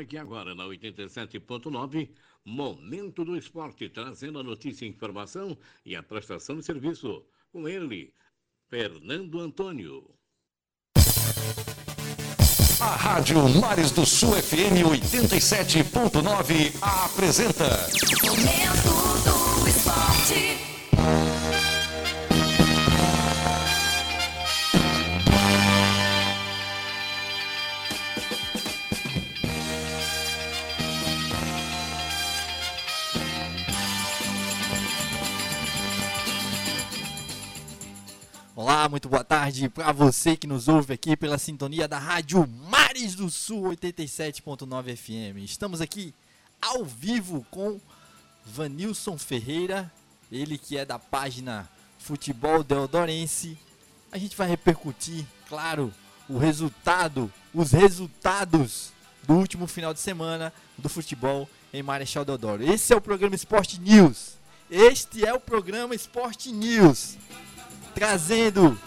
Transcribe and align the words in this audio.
Aqui 0.00 0.16
agora 0.16 0.54
na 0.54 0.64
87.9, 0.64 2.08
Momento 2.42 3.22
do 3.22 3.36
Esporte, 3.36 3.86
trazendo 3.90 4.38
a 4.38 4.42
notícia, 4.42 4.86
informação 4.86 5.58
e 5.84 5.94
a 5.94 6.02
prestação 6.02 6.56
de 6.56 6.64
serviço. 6.64 7.22
Com 7.52 7.68
ele, 7.68 8.14
Fernando 8.70 9.38
Antônio. 9.38 10.08
A 12.80 12.96
Rádio 12.96 13.46
Mares 13.60 13.90
do 13.90 14.06
Sul 14.06 14.32
FM 14.32 14.88
87.9 14.90 16.72
apresenta 16.80 17.68
Momento 18.24 19.60
do 19.60 19.68
Esporte. 19.68 20.69
Olá, 38.62 38.90
muito 38.90 39.08
boa 39.08 39.24
tarde 39.24 39.70
para 39.70 39.90
você 39.90 40.36
que 40.36 40.46
nos 40.46 40.68
ouve 40.68 40.92
aqui 40.92 41.16
pela 41.16 41.38
sintonia 41.38 41.88
da 41.88 41.98
Rádio 41.98 42.46
Mares 42.46 43.14
do 43.14 43.30
Sul 43.30 43.70
87.9 43.70 44.96
FM. 44.98 45.38
Estamos 45.42 45.80
aqui 45.80 46.14
ao 46.60 46.84
vivo 46.84 47.42
com 47.50 47.80
Vanilson 48.44 49.16
Ferreira, 49.16 49.90
ele 50.30 50.58
que 50.58 50.76
é 50.76 50.84
da 50.84 50.98
página 50.98 51.66
Futebol 51.98 52.62
Deodorense. 52.62 53.56
A 54.12 54.18
gente 54.18 54.36
vai 54.36 54.46
repercutir, 54.46 55.24
claro, 55.48 55.90
o 56.28 56.36
resultado, 56.36 57.32
os 57.54 57.72
resultados 57.72 58.92
do 59.22 59.36
último 59.36 59.66
final 59.66 59.94
de 59.94 60.00
semana 60.00 60.52
do 60.76 60.90
futebol 60.90 61.48
em 61.72 61.82
Marechal 61.82 62.26
Deodoro. 62.26 62.62
Esse 62.62 62.92
é 62.92 62.96
o 62.96 63.00
programa 63.00 63.34
Esporte 63.34 63.80
News. 63.80 64.34
Este 64.70 65.24
é 65.24 65.32
o 65.32 65.40
programa 65.40 65.94
Esporte 65.94 66.52
News 66.52 67.16
trazendo 67.94 68.78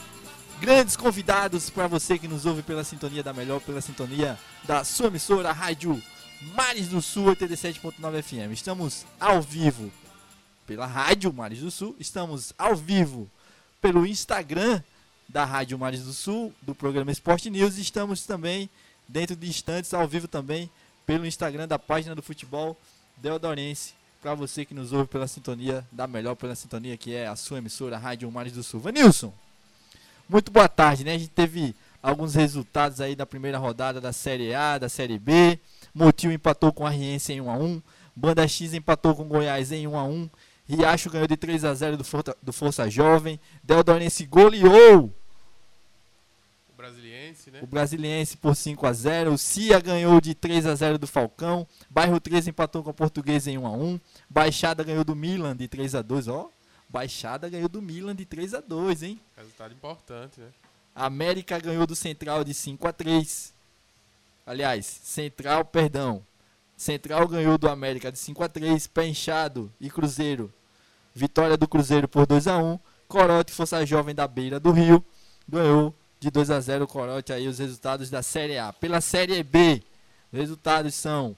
grandes 0.59 0.95
convidados 0.95 1.69
para 1.69 1.87
você 1.87 2.17
que 2.17 2.27
nos 2.27 2.45
ouve 2.45 2.61
pela 2.61 2.83
sintonia 2.83 3.23
da 3.23 3.33
melhor, 3.33 3.59
pela 3.61 3.81
sintonia 3.81 4.37
da 4.63 4.83
sua 4.83 5.07
emissora, 5.07 5.49
a 5.49 5.53
Rádio 5.53 6.01
Mares 6.55 6.87
do 6.87 7.01
Sul 7.01 7.25
87.9 7.35 8.21
FM. 8.21 8.53
Estamos 8.53 9.05
ao 9.19 9.41
vivo 9.41 9.91
pela 10.65 10.85
Rádio 10.85 11.33
Mares 11.33 11.59
do 11.59 11.69
Sul, 11.69 11.95
estamos 11.99 12.53
ao 12.57 12.75
vivo 12.75 13.29
pelo 13.81 14.05
Instagram 14.05 14.81
da 15.27 15.43
Rádio 15.43 15.77
Mares 15.77 16.03
do 16.03 16.13
Sul, 16.13 16.53
do 16.61 16.73
programa 16.73 17.11
Esporte 17.11 17.49
News, 17.49 17.77
e 17.77 17.81
estamos 17.81 18.25
também 18.25 18.69
dentro 19.07 19.35
de 19.35 19.47
instantes 19.47 19.93
ao 19.93 20.07
vivo 20.07 20.27
também 20.27 20.69
pelo 21.05 21.25
Instagram 21.25 21.67
da 21.67 21.77
página 21.77 22.15
do 22.15 22.23
futebol 22.23 22.79
Deodorense 23.17 23.93
para 24.23 24.33
você 24.35 24.63
que 24.63 24.73
nos 24.73 24.93
ouve 24.93 25.09
pela 25.09 25.27
sintonia 25.27 25.85
da 25.91 26.07
melhor, 26.07 26.33
pela 26.33 26.55
sintonia 26.55 26.95
que 26.95 27.13
é 27.13 27.27
a 27.27 27.35
sua 27.35 27.57
emissora 27.57 27.97
Rádio 27.97 28.31
Mares 28.31 28.53
do 28.53 28.63
Sul. 28.63 28.79
Vanilson, 28.79 29.33
muito 30.29 30.49
boa 30.49 30.69
tarde, 30.69 31.03
né? 31.03 31.15
A 31.15 31.17
gente 31.17 31.29
teve 31.29 31.75
alguns 32.01 32.33
resultados 32.33 33.01
aí 33.01 33.17
da 33.17 33.25
primeira 33.25 33.57
rodada 33.57 33.99
da 33.99 34.13
Série 34.13 34.55
A, 34.55 34.77
da 34.77 34.87
Série 34.87 35.19
B. 35.19 35.59
Motil 35.93 36.31
empatou 36.31 36.71
com 36.71 36.87
a 36.87 36.89
Riense 36.89 37.33
em 37.33 37.41
1 37.41 37.49
a 37.49 37.57
1, 37.57 37.81
Banda 38.15 38.47
X 38.47 38.73
empatou 38.73 39.13
com 39.13 39.27
Goiás 39.27 39.73
em 39.73 39.85
1 39.85 39.97
a 39.97 40.05
1. 40.05 40.29
Riacho 40.69 41.09
ganhou 41.09 41.27
de 41.27 41.35
3 41.35 41.65
a 41.65 41.73
0 41.73 41.97
do 41.97 42.05
do 42.41 42.53
Força 42.53 42.89
Jovem. 42.89 43.37
Deodorense 43.61 44.25
goleou 44.25 45.13
Brasiliense, 47.33 47.51
né? 47.51 47.59
o 47.61 47.67
Brasiliense 47.67 48.37
por 48.37 48.55
5 48.55 48.85
a 48.85 48.93
0 48.93 49.33
O 49.33 49.37
Cia 49.37 49.79
ganhou 49.79 50.21
de 50.21 50.35
3 50.35 50.65
a 50.65 50.75
0 50.75 50.97
do 50.97 51.07
Falcão. 51.07 51.67
Bairro 51.89 52.19
13 52.19 52.51
empatou 52.51 52.83
com 52.83 52.89
a 52.89 52.93
Portuguesa 52.93 53.49
em 53.49 53.57
1 53.57 53.65
a 53.65 53.71
1 53.71 53.99
Baixada 54.29 54.83
ganhou 54.83 55.03
do 55.03 55.15
Milan 55.15 55.55
de 55.55 55.67
3 55.67 55.95
a 55.95 56.01
2 56.01 56.27
Ó, 56.27 56.49
Baixada 56.87 57.49
ganhou 57.49 57.67
do 57.67 57.81
Milan 57.81 58.15
de 58.15 58.25
3 58.25 58.53
a 58.53 58.61
2 58.61 59.03
hein? 59.03 59.19
Resultado 59.35 59.73
importante, 59.73 60.39
né? 60.39 60.47
América 60.95 61.59
ganhou 61.59 61.87
do 61.87 61.95
Central 61.95 62.43
de 62.43 62.53
5 62.53 62.87
a 62.87 62.93
3 62.93 63.53
Aliás, 64.45 64.85
Central, 64.85 65.65
perdão. 65.65 66.21
Central 66.75 67.27
ganhou 67.27 67.57
do 67.57 67.69
América 67.69 68.11
de 68.11 68.19
5 68.19 68.43
a 68.43 68.49
3 68.49 68.87
Pé 68.87 69.07
Inchado 69.07 69.71
e 69.79 69.89
Cruzeiro. 69.89 70.53
Vitória 71.15 71.55
do 71.55 71.67
Cruzeiro 71.67 72.07
por 72.07 72.25
2 72.25 72.47
a 72.47 72.57
1 72.57 72.79
Corote, 73.07 73.53
Força 73.53 73.85
Jovem 73.85 74.15
da 74.15 74.27
Beira 74.27 74.59
do 74.59 74.71
Rio, 74.71 75.03
ganhou 75.47 75.93
de 76.23 76.31
2 76.31 76.51
a 76.51 76.59
0 76.61 76.85
o 76.85 76.87
Corote 76.87 77.33
aí 77.33 77.49
os 77.49 77.59
resultados 77.59 78.09
da 78.09 78.23
Série 78.23 78.57
A. 78.57 78.71
Pela 78.71 79.01
Série 79.01 79.43
B, 79.43 79.83
os 80.31 80.39
resultados 80.39 80.95
são 80.95 81.35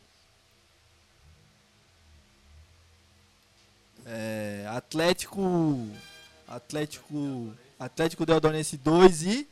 é, 4.06 4.68
Atlético 4.69 5.90
Atlético 6.47 7.51
Atlético 7.79 8.28
Deodonense 8.28 8.78
2 8.78 9.23
e 9.23 9.47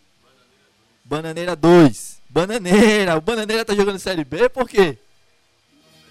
Bananeira 1.03 1.55
2. 1.55 2.21
Bananeira, 2.29 3.17
o 3.17 3.21
Bananeira 3.21 3.65
tá 3.65 3.73
jogando 3.73 3.97
Série 3.97 4.23
B 4.23 4.47
por 4.49 4.69
quê? 4.69 4.99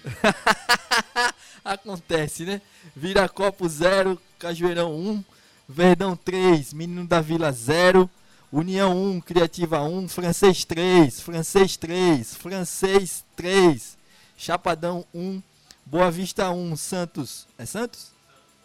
Acontece, 1.63 2.43
né? 2.43 2.61
Viracopo 2.93 3.69
0, 3.69 4.21
Cajueirão 4.37 4.93
1, 4.93 5.23
Verdão 5.67 6.13
3, 6.13 6.73
Menino 6.73 7.07
da 7.07 7.21
Vila 7.21 7.53
0, 7.53 8.09
União 8.53 8.95
1, 8.95 9.21
Criativa 9.21 9.81
1, 9.81 10.07
Francês 10.07 10.63
3, 10.63 11.21
Francês 11.21 11.75
3, 11.75 12.35
Francês 12.35 13.25
3, 13.35 13.97
Chapadão 14.37 15.03
1, 15.11 15.41
Boa 15.83 16.11
Vista 16.11 16.51
1, 16.51 16.75
Santos. 16.77 17.47
É 17.57 17.65
Santos? 17.65 18.11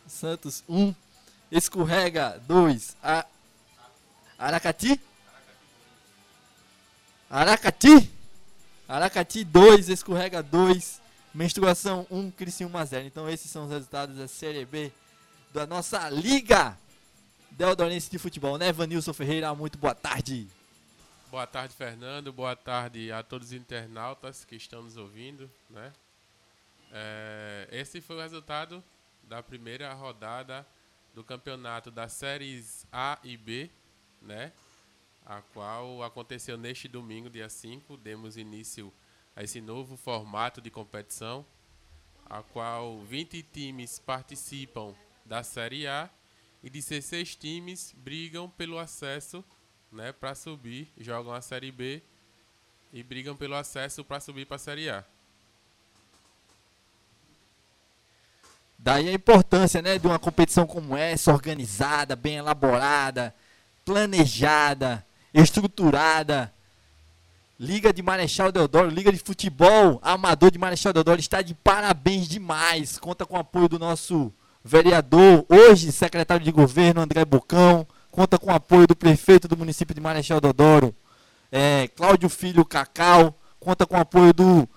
Santos 0.06 0.62
1, 0.68 0.94
Escorrega 1.50 2.38
2, 2.46 2.98
A... 3.02 3.24
Aracati? 4.38 5.00
Aracati? 7.30 8.10
Aracati 8.86 9.42
2, 9.42 9.88
Escorrega 9.88 10.42
2, 10.42 11.00
Menstruação 11.32 12.06
1, 12.10 12.30
Criciúma 12.32 12.84
0. 12.84 13.06
Então 13.06 13.26
esses 13.26 13.50
são 13.50 13.64
os 13.64 13.70
resultados 13.70 14.18
da 14.18 14.28
Série 14.28 14.66
B 14.66 14.92
da 15.54 15.66
nossa 15.66 16.10
Liga 16.10 16.76
Deodorense 17.50 18.10
de 18.10 18.18
Futebol, 18.18 18.56
né, 18.58 18.72
Vanilson 18.72 19.12
Ferreira? 19.12 19.54
Muito 19.54 19.78
boa 19.78 19.94
tarde. 19.94 20.48
Boa 21.30 21.46
tarde, 21.46 21.74
Fernando. 21.74 22.32
Boa 22.32 22.56
tarde 22.56 23.12
a 23.12 23.22
todos 23.22 23.48
os 23.48 23.52
internautas 23.52 24.44
que 24.44 24.56
estão 24.56 24.82
nos 24.82 24.96
ouvindo, 24.96 25.50
né? 25.68 25.92
É, 26.90 27.68
esse 27.70 28.00
foi 28.00 28.16
o 28.16 28.20
resultado 28.20 28.82
da 29.24 29.42
primeira 29.42 29.92
rodada 29.92 30.66
do 31.14 31.22
campeonato 31.22 31.90
das 31.90 32.12
séries 32.12 32.86
A 32.90 33.18
e 33.22 33.36
B, 33.36 33.70
né? 34.22 34.52
A 35.26 35.42
qual 35.42 36.02
aconteceu 36.02 36.56
neste 36.56 36.88
domingo, 36.88 37.28
dia 37.28 37.48
5. 37.48 37.96
Demos 37.98 38.36
início 38.38 38.92
a 39.36 39.42
esse 39.42 39.60
novo 39.60 39.96
formato 39.96 40.62
de 40.62 40.70
competição, 40.70 41.44
a 42.24 42.42
qual 42.42 43.00
20 43.00 43.42
times 43.42 43.98
participam 43.98 44.94
da 45.26 45.42
Série 45.42 45.86
A 45.86 46.08
e 46.62 46.68
16 46.68 47.36
times 47.36 47.94
brigam 47.96 48.48
pelo 48.48 48.78
acesso, 48.78 49.44
né, 49.90 50.12
para 50.12 50.34
subir, 50.34 50.92
jogam 50.98 51.32
a 51.32 51.40
Série 51.40 51.72
B 51.72 52.02
e 52.92 53.02
brigam 53.02 53.36
pelo 53.36 53.54
acesso 53.54 54.04
para 54.04 54.20
subir 54.20 54.46
para 54.46 54.56
a 54.56 54.58
Série 54.58 54.90
A. 54.90 55.04
Daí 58.78 59.08
a 59.08 59.12
importância, 59.12 59.82
né, 59.82 59.98
de 59.98 60.06
uma 60.06 60.18
competição 60.18 60.66
como 60.66 60.96
essa, 60.96 61.32
organizada, 61.32 62.14
bem 62.14 62.36
elaborada, 62.36 63.34
planejada, 63.84 65.04
estruturada. 65.34 66.52
Liga 67.58 67.92
de 67.92 68.02
Marechal 68.02 68.52
Deodoro, 68.52 68.88
Liga 68.88 69.10
de 69.10 69.18
Futebol 69.18 69.98
Amador 70.00 70.52
de 70.52 70.58
Marechal 70.58 70.92
Deodoro 70.92 71.18
está 71.18 71.42
de 71.42 71.54
parabéns 71.54 72.28
demais. 72.28 72.98
Conta 72.98 73.26
com 73.26 73.34
o 73.34 73.40
apoio 73.40 73.68
do 73.68 73.80
nosso 73.80 74.32
vereador, 74.68 75.46
hoje 75.48 75.90
secretário 75.90 76.44
de 76.44 76.52
governo 76.52 77.00
André 77.00 77.24
Bucão. 77.24 77.86
Conta 78.10 78.38
com 78.38 78.50
o 78.50 78.54
apoio 78.54 78.86
do 78.86 78.94
prefeito 78.94 79.48
do 79.48 79.56
município 79.56 79.94
de 79.94 80.00
Marechal 80.00 80.40
Deodoro, 80.40 80.94
é, 81.50 81.88
Cláudio 81.96 82.28
Filho 82.28 82.64
Cacau. 82.64 83.34
Conta 83.58 83.86
com 83.86 83.96
o 83.96 84.00
apoio 84.00 84.34
do 84.34 84.68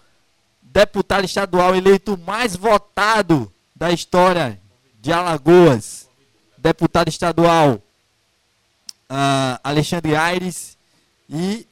deputado 0.61 1.25
estadual 1.25 1.75
eleito 1.75 2.17
mais 2.25 2.55
votado 2.55 3.51
da 3.75 3.91
história 3.91 4.59
de 5.01 5.11
Alagoas, 5.11 6.07
deputado 6.57 7.09
estadual 7.09 7.81
ah, 9.09 9.59
Alexandre 9.61 10.15
Aires. 10.15 10.77
E 11.29 11.67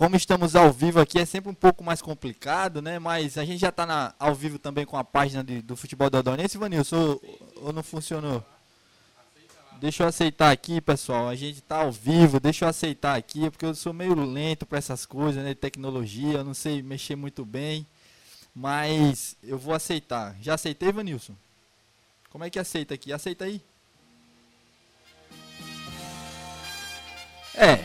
como 0.00 0.16
estamos 0.16 0.56
ao 0.56 0.72
vivo 0.72 0.98
aqui, 0.98 1.18
é 1.18 1.26
sempre 1.26 1.50
um 1.50 1.54
pouco 1.54 1.84
mais 1.84 2.00
complicado, 2.00 2.80
né? 2.80 2.98
Mas 2.98 3.36
a 3.36 3.44
gente 3.44 3.58
já 3.58 3.68
está 3.68 4.14
ao 4.18 4.34
vivo 4.34 4.58
também 4.58 4.86
com 4.86 4.96
a 4.96 5.04
página 5.04 5.44
de- 5.44 5.60
do 5.60 5.76
Futebol 5.76 6.08
do 6.08 6.16
Adonense, 6.16 6.56
Vanilson, 6.56 6.96
ou, 6.96 7.22
ou 7.56 7.72
não 7.74 7.82
funcionou? 7.82 8.42
Deixa 9.78 10.02
eu 10.02 10.06
aceitar 10.08 10.50
aqui, 10.52 10.80
pessoal. 10.80 11.28
A 11.28 11.34
gente 11.36 11.60
tá 11.60 11.82
ao 11.82 11.92
vivo. 11.92 12.40
Deixa 12.40 12.64
eu 12.64 12.70
aceitar 12.70 13.14
aqui, 13.14 13.50
porque 13.50 13.66
eu 13.66 13.74
sou 13.74 13.92
meio 13.92 14.14
lento 14.14 14.64
para 14.64 14.78
essas 14.78 15.04
coisas, 15.04 15.44
né? 15.44 15.52
Tecnologia, 15.52 16.38
eu 16.38 16.44
não 16.44 16.54
sei 16.54 16.82
mexer 16.82 17.14
muito 17.14 17.44
bem. 17.44 17.86
Mas 18.54 19.36
eu 19.42 19.58
vou 19.58 19.74
aceitar. 19.74 20.34
Já 20.40 20.54
aceitei, 20.54 20.90
Vanilson? 20.90 21.34
Como 22.30 22.42
é 22.42 22.48
que 22.48 22.58
aceita 22.58 22.94
aqui? 22.94 23.12
Aceita 23.12 23.44
aí. 23.44 23.60
É. 27.54 27.84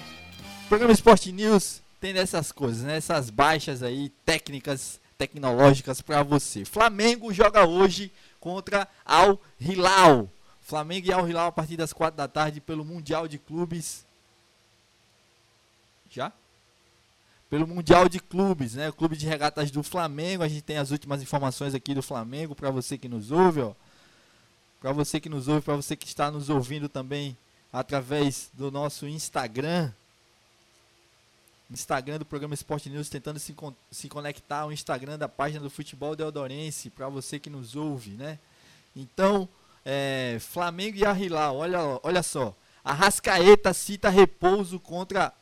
Programa 0.70 0.94
Esporte 0.94 1.34
News 1.34 1.84
tem 2.14 2.52
coisas, 2.54 2.84
né? 2.84 2.98
Essas 2.98 3.30
baixas 3.30 3.82
aí, 3.82 4.10
técnicas, 4.26 5.00
tecnológicas 5.18 6.02
para 6.02 6.22
você. 6.22 6.66
Flamengo 6.66 7.34
joga 7.34 7.66
hoje 7.66 8.12
contra 8.40 8.88
Al 9.04 9.42
Hilal. 9.60 10.30
Flamengo 10.62 11.08
e 11.08 11.14
Al 11.14 11.28
Hilal 11.28 11.48
a 11.48 11.52
partir 11.52 11.78
das 11.78 11.94
4 11.94 12.18
da 12.18 12.28
tarde 12.28 12.60
pelo 12.62 12.84
Mundial 12.84 13.28
de 13.28 13.38
Clubes. 13.38 14.06
Já? 16.10 16.32
Pelo 17.50 17.68
Mundial 17.68 18.10
de 18.10 18.20
Clubes, 18.20 18.76
né? 18.76 18.90
O 18.90 18.94
Clube 18.94 19.16
de 19.16 19.26
Regatas 19.26 19.72
do 19.72 19.82
Flamengo. 19.84 20.44
A 20.44 20.48
gente 20.48 20.62
tem 20.62 20.78
as 20.78 20.92
últimas 20.92 21.22
informações 21.22 21.74
aqui 21.74 21.94
do 21.94 22.02
Flamengo 22.04 22.56
para 22.56 22.70
você 22.70 22.98
que 22.98 23.08
nos 23.08 23.32
ouve, 23.32 23.62
ó. 23.62 23.74
Para 24.80 24.92
você 24.92 25.20
que 25.20 25.30
nos 25.30 25.48
ouve, 25.48 25.62
para 25.62 25.76
você 25.76 25.96
que 25.96 26.08
está 26.08 26.30
nos 26.30 26.50
ouvindo 26.50 26.88
também 26.90 27.38
através 27.72 28.50
do 28.54 28.70
nosso 28.72 29.08
Instagram. 29.08 29.92
Instagram 31.70 32.20
do 32.20 32.26
programa 32.26 32.54
Esporte 32.54 32.90
News, 32.90 33.10
tentando 33.10 33.40
se, 33.40 33.56
se 33.92 34.08
conectar 34.08 34.60
ao 34.60 34.72
Instagram 34.72 35.18
da 35.18 35.28
página 35.28 35.62
do 35.62 35.70
Futebol 35.70 36.16
Deodorense, 36.16 36.90
para 36.90 37.10
você 37.10 37.40
que 37.40 37.50
nos 37.50 37.76
ouve, 37.76 38.12
né? 38.12 38.38
Então, 38.96 39.50
é, 39.84 40.38
Flamengo 40.40 40.98
e 40.98 41.06
Arrilau, 41.06 41.58
olha, 41.58 42.00
olha 42.04 42.24
só. 42.24 42.56
A 42.84 42.94
Rascaeta 42.94 43.74
cita 43.74 44.10
repouso 44.10 44.80
contra 44.80 45.34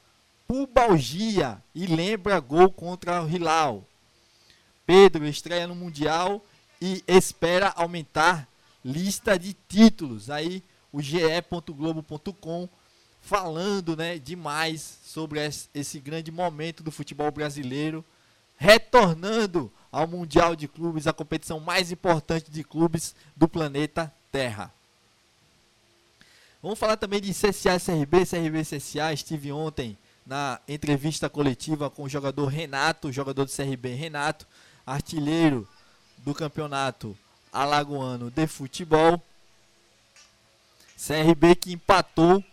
pubalgia 0.47 1.61
e 1.75 1.85
lembra 1.85 2.39
gol 2.39 2.71
contra 2.71 3.21
o 3.23 3.29
Hilal. 3.29 3.85
Pedro 4.85 5.25
estreia 5.25 5.67
no 5.67 5.75
Mundial 5.75 6.43
e 6.81 7.03
espera 7.07 7.73
aumentar 7.75 8.47
lista 8.83 9.37
de 9.37 9.53
títulos. 9.67 10.29
Aí 10.29 10.63
o 10.91 11.01
ge.globo.com 11.01 12.69
falando, 13.23 13.95
né, 13.95 14.19
demais 14.19 14.99
sobre 15.05 15.39
esse 15.73 15.99
grande 15.99 16.29
momento 16.29 16.83
do 16.83 16.91
futebol 16.91 17.31
brasileiro, 17.31 18.03
retornando 18.57 19.71
ao 19.89 20.05
Mundial 20.05 20.55
de 20.55 20.67
Clubes, 20.67 21.07
a 21.07 21.13
competição 21.13 21.59
mais 21.59 21.91
importante 21.91 22.51
de 22.51 22.63
clubes 22.63 23.15
do 23.35 23.47
planeta 23.47 24.13
Terra. 24.31 24.71
Vamos 26.61 26.77
falar 26.77 26.97
também 26.97 27.21
de 27.21 27.33
CSA 27.33 27.79
CRB, 27.79 28.25
CRB 28.25 28.61
CSA. 28.61 29.13
Estive 29.13 29.51
ontem 29.51 29.97
na 30.25 30.59
entrevista 30.67 31.29
coletiva 31.29 31.89
com 31.89 32.03
o 32.03 32.09
jogador 32.09 32.47
Renato, 32.47 33.11
jogador 33.11 33.45
do 33.45 33.51
CRB 33.51 33.93
Renato, 33.93 34.47
artilheiro 34.85 35.67
do 36.17 36.33
campeonato 36.33 37.17
alagoano 37.51 38.29
de 38.31 38.47
futebol. 38.47 39.21
CRB 40.97 41.55
que 41.55 41.73
empatou 41.73 42.43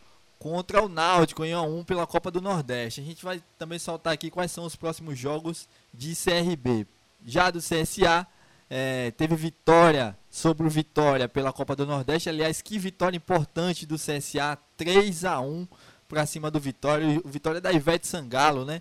contra 0.41 0.83
o 0.83 0.89
Náutico 0.89 1.45
em 1.45 1.55
1 1.55 1.59
a 1.59 1.63
1 1.63 1.85
pela 1.85 2.07
Copa 2.07 2.31
do 2.31 2.41
Nordeste. 2.41 3.03
A 3.03 3.05
gente 3.05 3.23
vai 3.23 3.43
também 3.59 3.79
soltar 3.79 4.15
aqui 4.15 4.31
quais 4.31 4.51
são 4.51 4.65
os 4.65 4.75
próximos 4.75 5.19
jogos 5.19 5.69
de 5.93 6.17
CRB. 6.17 6.87
Já 7.25 7.51
do 7.51 7.59
CSA, 7.59 8.27
é, 8.71 9.11
teve 9.11 9.37
vitória 9.37 10.17
sobre 10.31 10.67
o 10.67 10.71
Vitória 10.71 11.29
pela 11.29 11.53
Copa 11.53 11.77
do 11.77 11.85
Nordeste. 11.85 12.31
Aliás, 12.31 12.63
que 12.63 12.79
vitória 12.79 13.19
importante 13.19 13.85
do 13.85 13.97
CSA, 13.97 14.57
3 14.79 15.27
a 15.27 15.41
1 15.41 15.69
para 16.09 16.25
cima 16.25 16.51
do 16.51 16.59
Vitória. 16.59 17.21
O 17.23 17.29
Vitória 17.29 17.61
da 17.61 17.71
Ivete 17.71 18.07
Sangalo, 18.07 18.65
né? 18.65 18.81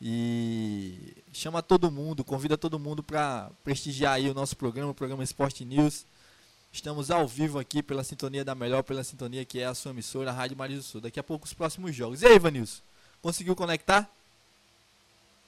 E 0.00 1.16
chama 1.32 1.60
todo 1.60 1.90
mundo, 1.90 2.22
convida 2.22 2.56
todo 2.56 2.78
mundo 2.78 3.02
para 3.02 3.50
prestigiar 3.64 4.12
aí 4.14 4.30
o 4.30 4.34
nosso 4.34 4.56
programa, 4.56 4.92
o 4.92 4.94
programa 4.94 5.24
Esporte 5.24 5.64
News. 5.64 6.06
Estamos 6.74 7.08
ao 7.08 7.28
vivo 7.28 7.60
aqui 7.60 7.84
pela 7.84 8.02
sintonia 8.02 8.44
da 8.44 8.52
melhor, 8.52 8.82
pela 8.82 9.04
sintonia 9.04 9.44
que 9.44 9.60
é 9.60 9.64
a 9.64 9.76
sua 9.76 9.92
emissora, 9.92 10.30
a 10.30 10.32
Rádio 10.32 10.56
Maria 10.56 10.76
do 10.76 10.82
Sul. 10.82 11.00
Daqui 11.00 11.20
a 11.20 11.22
pouco 11.22 11.46
os 11.46 11.54
próximos 11.54 11.94
jogos. 11.94 12.20
E 12.20 12.26
aí, 12.26 12.36
Vanilson? 12.36 12.82
Conseguiu 13.22 13.54
conectar? 13.54 14.10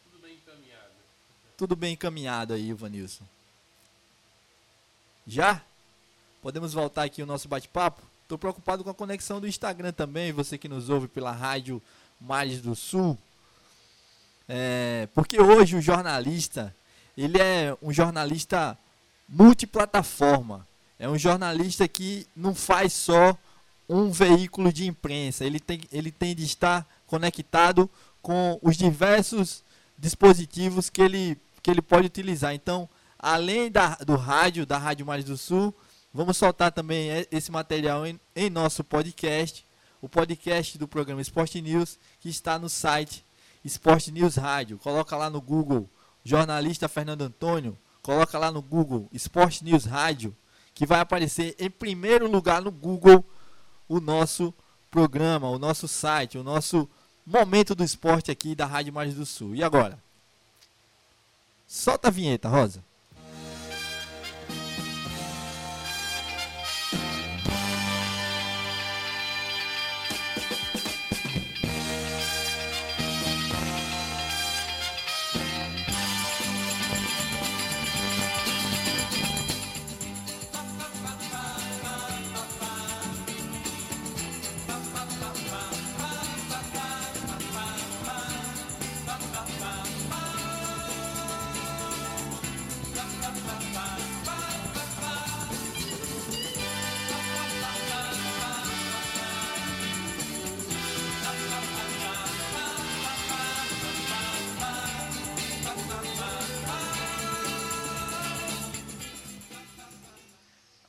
Tudo 0.05 0.23
bem 0.23 0.37
encaminhado. 0.37 0.93
Tudo 1.56 1.76
bem 1.76 1.93
encaminhado 1.94 2.55
aí, 2.55 2.73
Vanilson. 2.73 3.25
Já? 5.26 5.61
Podemos 6.40 6.73
voltar 6.73 7.02
aqui 7.02 7.25
o 7.25 7.26
nosso 7.26 7.49
bate-papo? 7.49 8.00
Estou 8.23 8.38
preocupado 8.38 8.84
com 8.84 8.90
a 8.90 8.94
conexão 8.94 9.40
do 9.40 9.49
Instagram 9.49 9.90
também, 9.90 10.31
você 10.31 10.56
que 10.56 10.69
nos 10.69 10.88
ouve 10.88 11.08
pela 11.08 11.32
Rádio 11.32 11.82
Mares 12.20 12.61
do 12.61 12.76
Sul. 12.76 13.19
É, 14.49 15.08
porque 15.12 15.40
hoje 15.40 15.75
o 15.75 15.82
jornalista, 15.82 16.73
ele 17.19 17.37
é 17.43 17.76
um 17.82 17.93
jornalista 17.93 18.78
multiplataforma. 19.28 20.64
É 20.98 21.08
um 21.08 21.19
jornalista 21.19 21.87
que 21.87 22.26
não 22.34 22.54
faz 22.54 22.93
só 22.93 23.37
um 23.88 24.10
veículo 24.10 24.72
de 24.72 24.87
imprensa. 24.87 25.44
Ele 25.44 25.60
tem, 25.60 25.81
ele 25.93 26.10
tem 26.10 26.34
de 26.34 26.44
estar 26.44 26.87
conectado 27.06 27.88
com 28.22 28.58
os 28.62 28.76
diversos 28.76 29.62
dispositivos 29.96 30.90
que 30.90 31.02
ele, 31.02 31.38
que 31.62 31.70
ele 31.70 31.82
pode 31.82 32.06
utilizar. 32.06 32.54
Então, 32.54 32.88
além 33.19 33.70
da, 33.70 33.94
do 33.96 34.16
rádio, 34.16 34.66
da 34.66 34.78
Rádio 34.78 35.06
Mares 35.06 35.25
do 35.25 35.37
Sul, 35.37 35.75
vamos 36.12 36.37
soltar 36.37 36.72
também 36.72 37.08
esse 37.31 37.52
material 37.52 38.06
em, 38.06 38.19
em 38.34 38.49
nosso 38.49 38.82
podcast, 38.82 39.66
o 40.00 40.08
podcast 40.08 40.78
do 40.78 40.88
programa 40.88 41.20
Esporte 41.20 41.60
News, 41.60 41.99
que 42.20 42.28
está 42.28 42.58
no 42.58 42.69
site 42.69 43.25
Esporte 43.64 44.10
News 44.10 44.37
Rádio. 44.37 44.78
Coloca 44.78 45.14
lá 45.14 45.28
no 45.28 45.40
Google, 45.40 45.88
jornalista 46.25 46.88
Fernando 46.88 47.22
Antônio, 47.22 47.76
coloca 48.02 48.38
lá 48.38 48.50
no 48.50 48.62
Google 48.62 49.08
Esporte 49.12 49.62
News 49.62 49.84
Rádio 49.84 50.34
que 50.76 50.84
vai 50.84 51.00
aparecer 51.00 51.56
em 51.58 51.70
primeiro 51.70 52.31
lugar 52.31 52.61
no 52.61 52.70
Google 52.70 53.25
o 53.88 53.99
nosso 53.99 54.52
programa, 54.90 55.49
o 55.49 55.58
nosso 55.58 55.88
site, 55.88 56.37
o 56.37 56.44
nosso 56.44 56.87
momento 57.26 57.75
do 57.75 57.82
esporte 57.82 58.31
aqui 58.31 58.55
da 58.55 58.67
Rádio 58.67 58.93
Mais 58.93 59.14
do 59.14 59.25
Sul. 59.25 59.55
E 59.55 59.64
agora? 59.64 59.99
Solta 61.67 62.08
a 62.08 62.11
vinheta, 62.11 62.50
Rosa. 62.50 62.84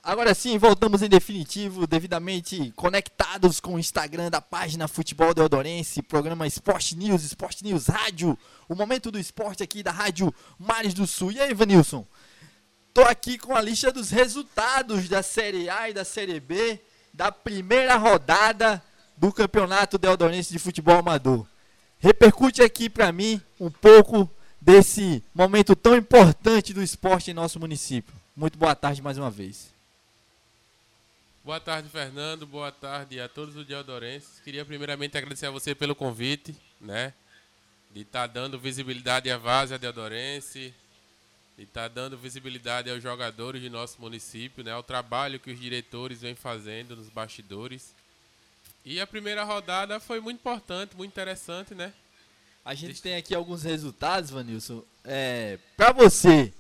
Agora 0.08 0.34
sim, 0.34 0.58
voltamos 0.58 1.02
em 1.02 1.10
definitivo, 1.10 1.86
devidamente 1.86 2.72
conectados 2.78 3.60
com 3.60 3.76
o 3.76 3.80
Instagram 3.80 4.30
da 4.30 4.40
página 4.40 4.88
Futebol 4.88 5.34
Deodorense, 5.34 6.02
programa 6.02 6.48
Esporte 6.48 6.96
News, 6.96 7.26
Esporte 7.26 7.62
News 7.62 7.88
Rádio, 7.88 8.40
o 8.70 8.74
momento 8.74 9.12
do 9.12 9.20
esporte 9.20 9.64
aqui 9.64 9.84
da 9.84 9.92
Rádio 9.92 10.34
Mares 10.58 10.94
do 10.94 11.06
Sul. 11.06 11.34
E 11.34 11.42
aí, 11.42 11.54
Vanilson? 11.54 12.08
Tô 12.94 13.02
aqui 13.02 13.38
com 13.38 13.54
a 13.54 13.60
lista 13.60 13.92
dos 13.92 14.10
resultados 14.10 15.10
da 15.10 15.22
Série 15.22 15.70
A 15.70 15.90
e 15.90 15.94
da 15.94 16.06
Série 16.06 16.40
B 16.40 16.80
da 17.14 17.30
primeira 17.30 17.98
rodada 17.98 18.82
do 19.18 19.34
Campeonato 19.34 19.98
Deodorense 19.98 20.54
de 20.54 20.58
Futebol 20.58 21.00
Amador. 21.00 21.46
Repercute 22.00 22.62
aqui 22.62 22.90
para 22.90 23.12
mim 23.12 23.42
um 23.60 23.70
pouco 23.70 24.32
desse 24.62 25.22
momento 25.36 25.76
tão 25.76 25.98
importante 25.98 26.74
do 26.74 26.82
esporte 26.82 27.32
em 27.32 27.34
nosso 27.34 27.60
município. 27.60 28.16
Muito 28.34 28.58
boa 28.58 28.74
tarde 28.74 29.02
mais 29.02 29.18
uma 29.18 29.30
vez. 29.30 29.76
Boa 31.48 31.62
tarde, 31.62 31.88
Fernando. 31.88 32.46
Boa 32.46 32.74
tarde 32.74 33.22
a 33.22 33.30
todos 33.30 33.56
os 33.56 33.66
deodorenses. 33.66 34.42
Queria 34.44 34.66
primeiramente 34.66 35.18
agradecer 35.18 35.46
a 35.46 35.50
você 35.50 35.74
pelo 35.74 35.96
convite, 35.96 36.54
né? 36.82 37.14
De 37.90 38.02
estar 38.02 38.28
tá 38.28 38.28
dando 38.28 38.60
visibilidade 38.60 39.32
à 39.32 39.38
Várzea 39.38 39.80
Deodorense, 39.80 40.74
de 41.58 41.64
estar 41.64 41.84
tá 41.84 41.88
dando 41.88 42.18
visibilidade 42.18 42.92
aos 42.92 43.02
jogadores 43.02 43.62
de 43.62 43.70
nosso 43.70 43.96
município, 44.02 44.62
né? 44.62 44.74
Ao 44.74 44.84
trabalho 44.84 45.40
que 45.40 45.50
os 45.50 45.58
diretores 45.58 46.20
vêm 46.20 46.36
fazendo 46.36 46.98
nos 46.98 47.08
bastidores. 47.08 47.94
E 48.84 49.00
a 49.00 49.08
primeira 49.08 49.46
rodada 49.46 50.02
foi 50.02 50.20
muito 50.20 50.40
importante, 50.40 50.98
muito 50.98 51.12
interessante, 51.12 51.74
né? 51.74 51.94
A 52.66 52.74
gente 52.74 53.02
tem 53.02 53.16
aqui 53.16 53.34
alguns 53.34 53.64
resultados, 53.64 54.32
Vanilson. 54.32 54.84
É, 55.06 55.58
pra 55.78 55.94
você, 55.94 56.52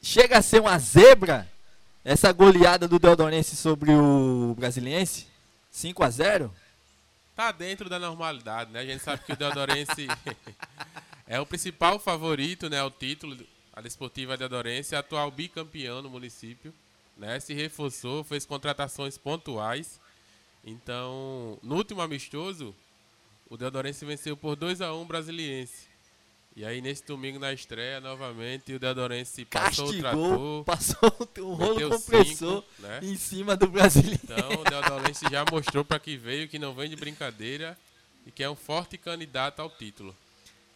chega 0.00 0.38
a 0.38 0.42
ser 0.42 0.60
uma 0.60 0.78
zebra 0.78 1.57
essa 2.04 2.32
goleada 2.32 2.86
do 2.86 2.98
Deodorense 2.98 3.56
sobre 3.56 3.90
o 3.92 4.54
Brasiliense? 4.56 5.26
5 5.70 6.02
a 6.02 6.10
0 6.10 6.54
Tá 7.34 7.52
dentro 7.52 7.88
da 7.88 7.98
normalidade, 7.98 8.72
né? 8.72 8.80
A 8.80 8.84
gente 8.84 9.02
sabe 9.02 9.22
que 9.24 9.32
o 9.32 9.36
Deodorense 9.36 10.08
é 11.26 11.38
o 11.38 11.46
principal 11.46 11.98
favorito, 11.98 12.68
né? 12.68 12.80
ao 12.80 12.90
título, 12.90 13.36
a 13.72 13.80
Desportiva 13.80 14.36
Deodorense, 14.36 14.96
atual 14.96 15.30
bicampeão 15.30 16.02
no 16.02 16.10
município, 16.10 16.74
né? 17.16 17.38
Se 17.38 17.54
reforçou, 17.54 18.24
fez 18.24 18.44
contratações 18.44 19.16
pontuais. 19.16 20.00
Então, 20.64 21.58
no 21.62 21.76
último 21.76 22.00
amistoso, 22.00 22.74
o 23.48 23.56
Deodorense 23.56 24.04
venceu 24.04 24.36
por 24.36 24.56
2 24.56 24.80
a 24.80 24.92
1 24.92 25.00
o 25.00 25.04
Brasiliense. 25.04 25.87
E 26.58 26.64
aí, 26.64 26.80
nesse 26.80 27.04
domingo, 27.06 27.38
na 27.38 27.52
estreia, 27.52 28.00
novamente, 28.00 28.72
o 28.74 28.80
Deodorense 28.80 29.44
passou 29.44 29.90
o 29.90 30.02
Castigou, 30.02 30.64
trator. 30.64 30.64
passou 30.64 31.28
o 31.38 31.54
rolo 31.54 31.88
compressor 31.88 32.64
cinco, 32.64 32.64
né? 32.80 32.98
em 33.00 33.16
cima 33.16 33.56
do 33.56 33.68
brasileiro. 33.68 34.18
Então, 34.24 34.60
o 34.60 34.64
Deodorense 34.64 35.24
já 35.30 35.44
mostrou 35.48 35.84
para 35.84 36.00
que 36.00 36.16
veio, 36.16 36.48
que 36.48 36.58
não 36.58 36.74
vem 36.74 36.90
de 36.90 36.96
brincadeira 36.96 37.78
e 38.26 38.32
que 38.32 38.42
é 38.42 38.50
um 38.50 38.56
forte 38.56 38.98
candidato 38.98 39.60
ao 39.60 39.70
título. 39.70 40.12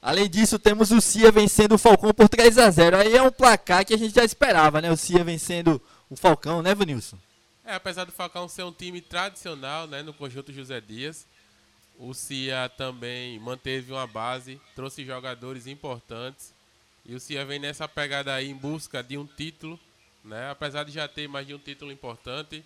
Além 0.01 0.31
disso, 0.31 0.57
temos 0.57 0.93
o 0.93 1.01
Cia 1.01 1.33
vencendo 1.33 1.73
o 1.73 1.79
Falcão 1.79 2.15
por 2.15 2.29
3 2.29 2.59
a 2.59 2.71
0 2.71 2.99
Aí 2.99 3.17
é 3.17 3.23
um 3.23 3.33
placar 3.33 3.85
que 3.85 3.93
a 3.93 3.99
gente 3.99 4.15
já 4.15 4.23
esperava, 4.25 4.81
né? 4.81 4.89
O 4.89 4.97
Cia 4.97 5.25
vencendo 5.25 5.83
o 6.09 6.15
Falcão, 6.15 6.63
né, 6.63 6.77
Vanilson? 6.77 7.19
É, 7.65 7.75
apesar 7.75 8.05
do 8.05 8.13
Falcão 8.13 8.47
ser 8.47 8.63
um 8.63 8.73
time 8.73 9.01
tradicional, 9.01 9.89
né, 9.89 10.01
no 10.01 10.15
conjunto 10.15 10.53
José 10.53 10.81
Dias, 10.81 11.27
o 11.99 12.13
Cia 12.13 12.69
também 12.69 13.39
manteve 13.39 13.93
uma 13.93 14.07
base, 14.07 14.61
trouxe 14.75 15.05
jogadores 15.05 15.67
importantes. 15.67 16.53
E 17.05 17.15
o 17.15 17.21
Cia 17.21 17.45
vem 17.45 17.59
nessa 17.59 17.89
pegada 17.89 18.35
aí 18.35 18.49
em 18.49 18.55
busca 18.55 19.03
de 19.03 19.19
um 19.19 19.27
título, 19.27 19.79
né? 20.25 20.51
Apesar 20.51 20.85
de 20.85 20.93
já 20.93 21.07
ter 21.09 21.29
mais 21.29 21.47
de 21.47 21.55
um 21.55 21.59
título 21.59 21.93
importante, 21.93 22.65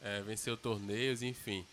é, 0.00 0.20
venceu 0.22 0.56
torneios, 0.56 1.22
enfim. 1.22 1.64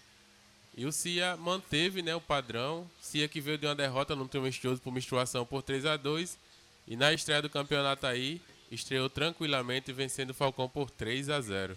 E 0.76 0.86
o 0.86 0.92
Cia 0.92 1.36
manteve 1.36 2.02
né, 2.02 2.16
o 2.16 2.22
padrão. 2.22 2.90
Cia 3.02 3.28
que 3.28 3.42
veio 3.42 3.58
de 3.58 3.66
uma 3.66 3.76
derrota 3.76 4.16
no 4.16 4.24
último 4.24 4.44
amistoso 4.44 4.82
por 4.82 4.94
menstruação 4.94 5.46
por 5.46 5.62
3 5.62 5.86
a 5.86 5.98
2 5.98 6.38
E 6.88 6.96
na 6.96 7.12
estreia 7.12 7.42
do 7.42 7.50
campeonato 7.50 8.08
aí, 8.08 8.42
estreou 8.72 9.10
tranquilamente 9.10 9.92
vencendo 9.92 10.30
o 10.30 10.34
Falcão 10.34 10.70
por 10.70 10.90
3 10.90 11.30
a 11.30 11.42
0 11.42 11.76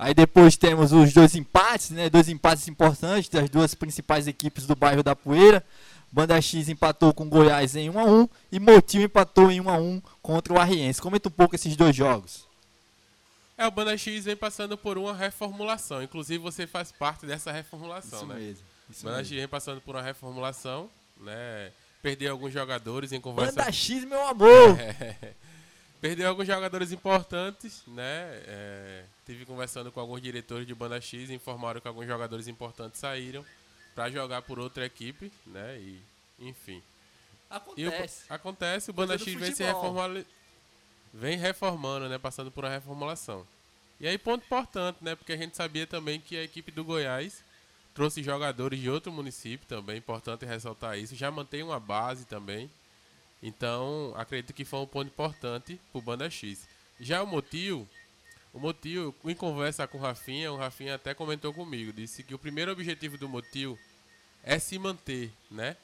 Aí 0.00 0.14
depois 0.14 0.56
temos 0.56 0.92
os 0.92 1.12
dois 1.12 1.34
empates, 1.34 1.90
né? 1.90 2.08
Dois 2.08 2.26
empates 2.26 2.66
importantes 2.66 3.28
das 3.28 3.50
duas 3.50 3.74
principais 3.74 4.26
equipes 4.26 4.66
do 4.66 4.74
bairro 4.74 5.02
da 5.02 5.14
Poeira. 5.14 5.62
Banda 6.10 6.40
X 6.40 6.70
empatou 6.70 7.12
com 7.12 7.28
Goiás 7.28 7.76
em 7.76 7.90
1 7.90 7.98
a 7.98 8.04
1 8.04 8.28
e 8.50 8.58
Motil 8.58 9.02
empatou 9.02 9.50
em 9.50 9.60
1 9.60 9.68
a 9.68 9.76
1 9.76 10.02
contra 10.22 10.54
o 10.54 10.58
Arriense. 10.58 11.02
Comenta 11.02 11.28
um 11.28 11.32
pouco 11.32 11.54
esses 11.54 11.76
dois 11.76 11.94
jogos. 11.94 12.48
É, 13.58 13.66
o 13.66 13.70
Banda 13.70 13.94
X 13.94 14.24
vem 14.24 14.34
passando 14.34 14.78
por 14.78 14.96
uma 14.96 15.12
reformulação. 15.12 16.02
Inclusive, 16.02 16.38
você 16.38 16.66
faz 16.66 16.90
parte 16.90 17.26
dessa 17.26 17.52
reformulação, 17.52 18.26
né? 18.26 18.36
mesmo. 18.36 18.64
Isso 18.88 19.04
Banda 19.04 19.18
mesmo. 19.18 19.34
X 19.34 19.38
vem 19.38 19.48
passando 19.48 19.82
por 19.82 19.96
uma 19.96 20.02
reformulação, 20.02 20.88
né? 21.18 21.72
Perdeu 22.02 22.32
alguns 22.32 22.54
jogadores 22.54 23.12
em 23.12 23.20
conversa. 23.20 23.52
Banda 23.52 23.70
X, 23.70 24.02
meu 24.06 24.26
amor! 24.26 24.78
Perdeu 26.00 26.28
alguns 26.28 26.46
jogadores 26.46 26.92
importantes, 26.92 27.82
né? 27.86 28.42
É, 28.46 29.04
tive 29.26 29.44
conversando 29.44 29.92
com 29.92 30.00
alguns 30.00 30.22
diretores 30.22 30.66
de 30.66 30.74
Banda 30.74 30.98
X, 31.00 31.28
informaram 31.28 31.80
que 31.80 31.88
alguns 31.88 32.06
jogadores 32.06 32.48
importantes 32.48 32.98
saíram 33.00 33.44
para 33.94 34.10
jogar 34.10 34.40
por 34.42 34.58
outra 34.58 34.86
equipe, 34.86 35.30
né? 35.46 35.76
E, 35.78 36.00
enfim. 36.38 36.82
E 37.76 37.84
o- 37.84 37.88
Acontece. 37.88 38.24
acontece, 38.30 38.90
o 38.90 38.94
Banda 38.94 39.18
X 39.18 39.34
vem 39.34 39.54
se 39.54 39.62
reformando, 39.62 40.24
vem 41.12 41.36
reformando, 41.36 42.08
né? 42.08 42.16
Passando 42.18 42.50
por 42.50 42.64
uma 42.64 42.70
reformulação. 42.70 43.46
E 44.00 44.08
aí, 44.08 44.16
ponto 44.16 44.42
importante, 44.44 44.96
né? 45.02 45.14
Porque 45.14 45.32
a 45.34 45.36
gente 45.36 45.54
sabia 45.54 45.86
também 45.86 46.18
que 46.18 46.34
a 46.34 46.42
equipe 46.42 46.70
do 46.72 46.82
Goiás 46.82 47.44
trouxe 47.92 48.22
jogadores 48.22 48.80
de 48.80 48.88
outro 48.88 49.12
município 49.12 49.66
também, 49.66 49.98
importante 49.98 50.46
ressaltar 50.46 50.96
isso. 50.98 51.14
Já 51.14 51.30
mantém 51.30 51.62
uma 51.62 51.78
base 51.78 52.24
também. 52.24 52.70
Então, 53.42 54.12
acredito 54.16 54.52
que 54.52 54.64
foi 54.64 54.80
um 54.80 54.86
ponto 54.86 55.08
importante 55.08 55.80
pro 55.92 56.02
Banda 56.02 56.28
X. 56.28 56.68
Já 57.00 57.22
o 57.22 57.26
Motil, 57.26 57.88
o 58.52 58.58
Motil, 58.58 59.14
em 59.24 59.34
conversa 59.34 59.86
com 59.86 59.96
o 59.96 60.00
Rafinha, 60.00 60.52
o 60.52 60.56
Rafinha 60.56 60.96
até 60.96 61.14
comentou 61.14 61.52
comigo, 61.54 61.92
disse 61.92 62.22
que 62.22 62.34
o 62.34 62.38
primeiro 62.38 62.70
objetivo 62.70 63.16
do 63.16 63.28
Motil 63.28 63.78
é 64.42 64.58
se 64.58 64.78
manter, 64.78 65.32
né? 65.50 65.76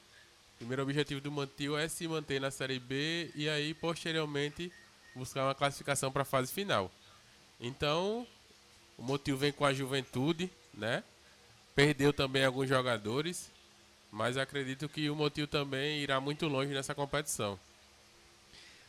O 0.55 0.57
primeiro 0.57 0.83
objetivo 0.83 1.21
do 1.21 1.31
Motil 1.31 1.77
é 1.77 1.87
se 1.87 2.07
manter 2.07 2.41
na 2.41 2.51
Série 2.51 2.79
B 2.79 3.31
e 3.35 3.47
aí, 3.47 3.73
posteriormente, 3.73 4.71
buscar 5.15 5.45
uma 5.45 5.55
classificação 5.55 6.11
para 6.11 6.23
a 6.23 6.25
fase 6.25 6.51
final. 6.51 6.91
Então, 7.59 8.27
o 8.97 9.03
Motil 9.03 9.37
vem 9.37 9.51
com 9.51 9.65
a 9.65 9.73
juventude, 9.73 10.49
né? 10.73 11.03
Perdeu 11.75 12.11
também 12.11 12.43
alguns 12.43 12.67
jogadores, 12.67 13.49
mas 14.11 14.37
acredito 14.37 14.87
que 14.89 15.09
o 15.09 15.15
Motil 15.15 15.47
também 15.47 15.99
irá 15.99 16.19
muito 16.19 16.47
longe 16.47 16.73
nessa 16.73 16.95
competição. 16.95 17.59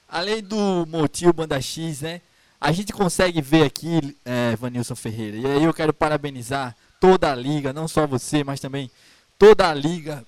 Além 0.09 0.43
do 0.43 0.87
Motil 0.87 1.33
Banda 1.33 1.61
X, 1.61 2.01
né? 2.01 2.21
A 2.61 2.73
gente 2.73 2.93
consegue 2.93 3.41
ver 3.41 3.65
aqui, 3.65 4.17
é, 4.25 4.57
Vanilson 4.57 4.97
Ferreira, 4.97 5.37
e 5.37 5.47
aí 5.47 5.65
eu 5.65 5.75
quero 5.75 5.93
parabenizar 5.93 6.77
toda 6.99 7.31
a 7.31 7.35
liga, 7.35 7.73
não 7.73 7.87
só 7.87 8.07
você, 8.07 8.43
mas 8.43 8.59
também 8.59 8.91
toda 9.39 9.69
a 9.69 9.75
liga, 9.75 10.27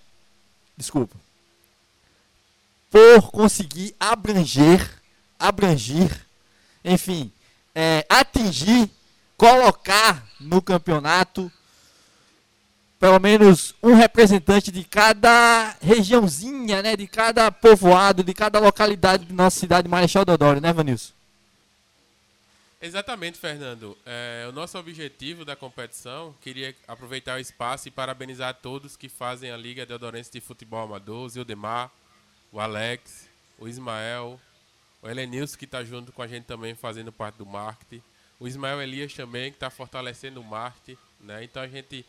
desculpa, 0.76 1.16
por 2.90 3.30
conseguir 3.32 3.94
abranger, 3.98 4.88
abrangir, 5.38 6.24
enfim, 6.84 7.32
é, 7.74 8.06
atingir, 8.08 8.90
colocar 9.36 10.28
no 10.38 10.62
campeonato 10.62 11.50
pelo 13.00 13.18
menos 13.18 13.74
um 13.82 13.94
representante 13.94 14.70
de 14.70 14.84
cada 14.84 15.74
regiãozinha, 15.80 16.82
né? 16.82 16.94
De 16.94 17.06
cada 17.06 17.50
povoado, 17.50 18.22
de 18.22 18.34
cada 18.34 18.58
localidade 18.60 19.24
de 19.24 19.32
nossa 19.32 19.58
cidade 19.58 19.84
de 19.84 19.88
Marechal 19.88 20.24
Deodoro, 20.24 20.60
né, 20.60 20.70
Vanilson? 20.70 21.14
Exatamente, 22.82 23.38
Fernando. 23.38 23.96
É, 24.04 24.46
o 24.48 24.52
nosso 24.52 24.78
objetivo 24.78 25.44
da 25.44 25.56
competição, 25.56 26.34
queria 26.42 26.74
aproveitar 26.86 27.36
o 27.36 27.40
espaço 27.40 27.88
e 27.88 27.90
parabenizar 27.90 28.54
todos 28.54 28.96
que 28.96 29.08
fazem 29.08 29.50
a 29.50 29.56
Liga 29.56 29.86
Deodorense 29.86 30.30
de 30.30 30.40
Futebol 30.40 30.82
Amador, 30.82 31.24
o 31.24 31.28
Zildemar, 31.28 31.90
o 32.52 32.60
Alex, 32.60 33.28
o 33.58 33.66
Ismael, 33.66 34.38
o 35.02 35.08
Helenilson, 35.08 35.56
que 35.56 35.64
está 35.64 35.82
junto 35.82 36.12
com 36.12 36.22
a 36.22 36.26
gente 36.26 36.44
também 36.44 36.74
fazendo 36.74 37.10
parte 37.10 37.36
do 37.36 37.46
marketing, 37.46 38.02
o 38.38 38.46
Ismael 38.46 38.80
Elias 38.82 39.12
também, 39.14 39.50
que 39.50 39.56
está 39.56 39.70
fortalecendo 39.70 40.40
o 40.40 40.44
marketing. 40.44 40.98
Né? 41.20 41.44
Então 41.44 41.62
a 41.62 41.68
gente, 41.68 42.04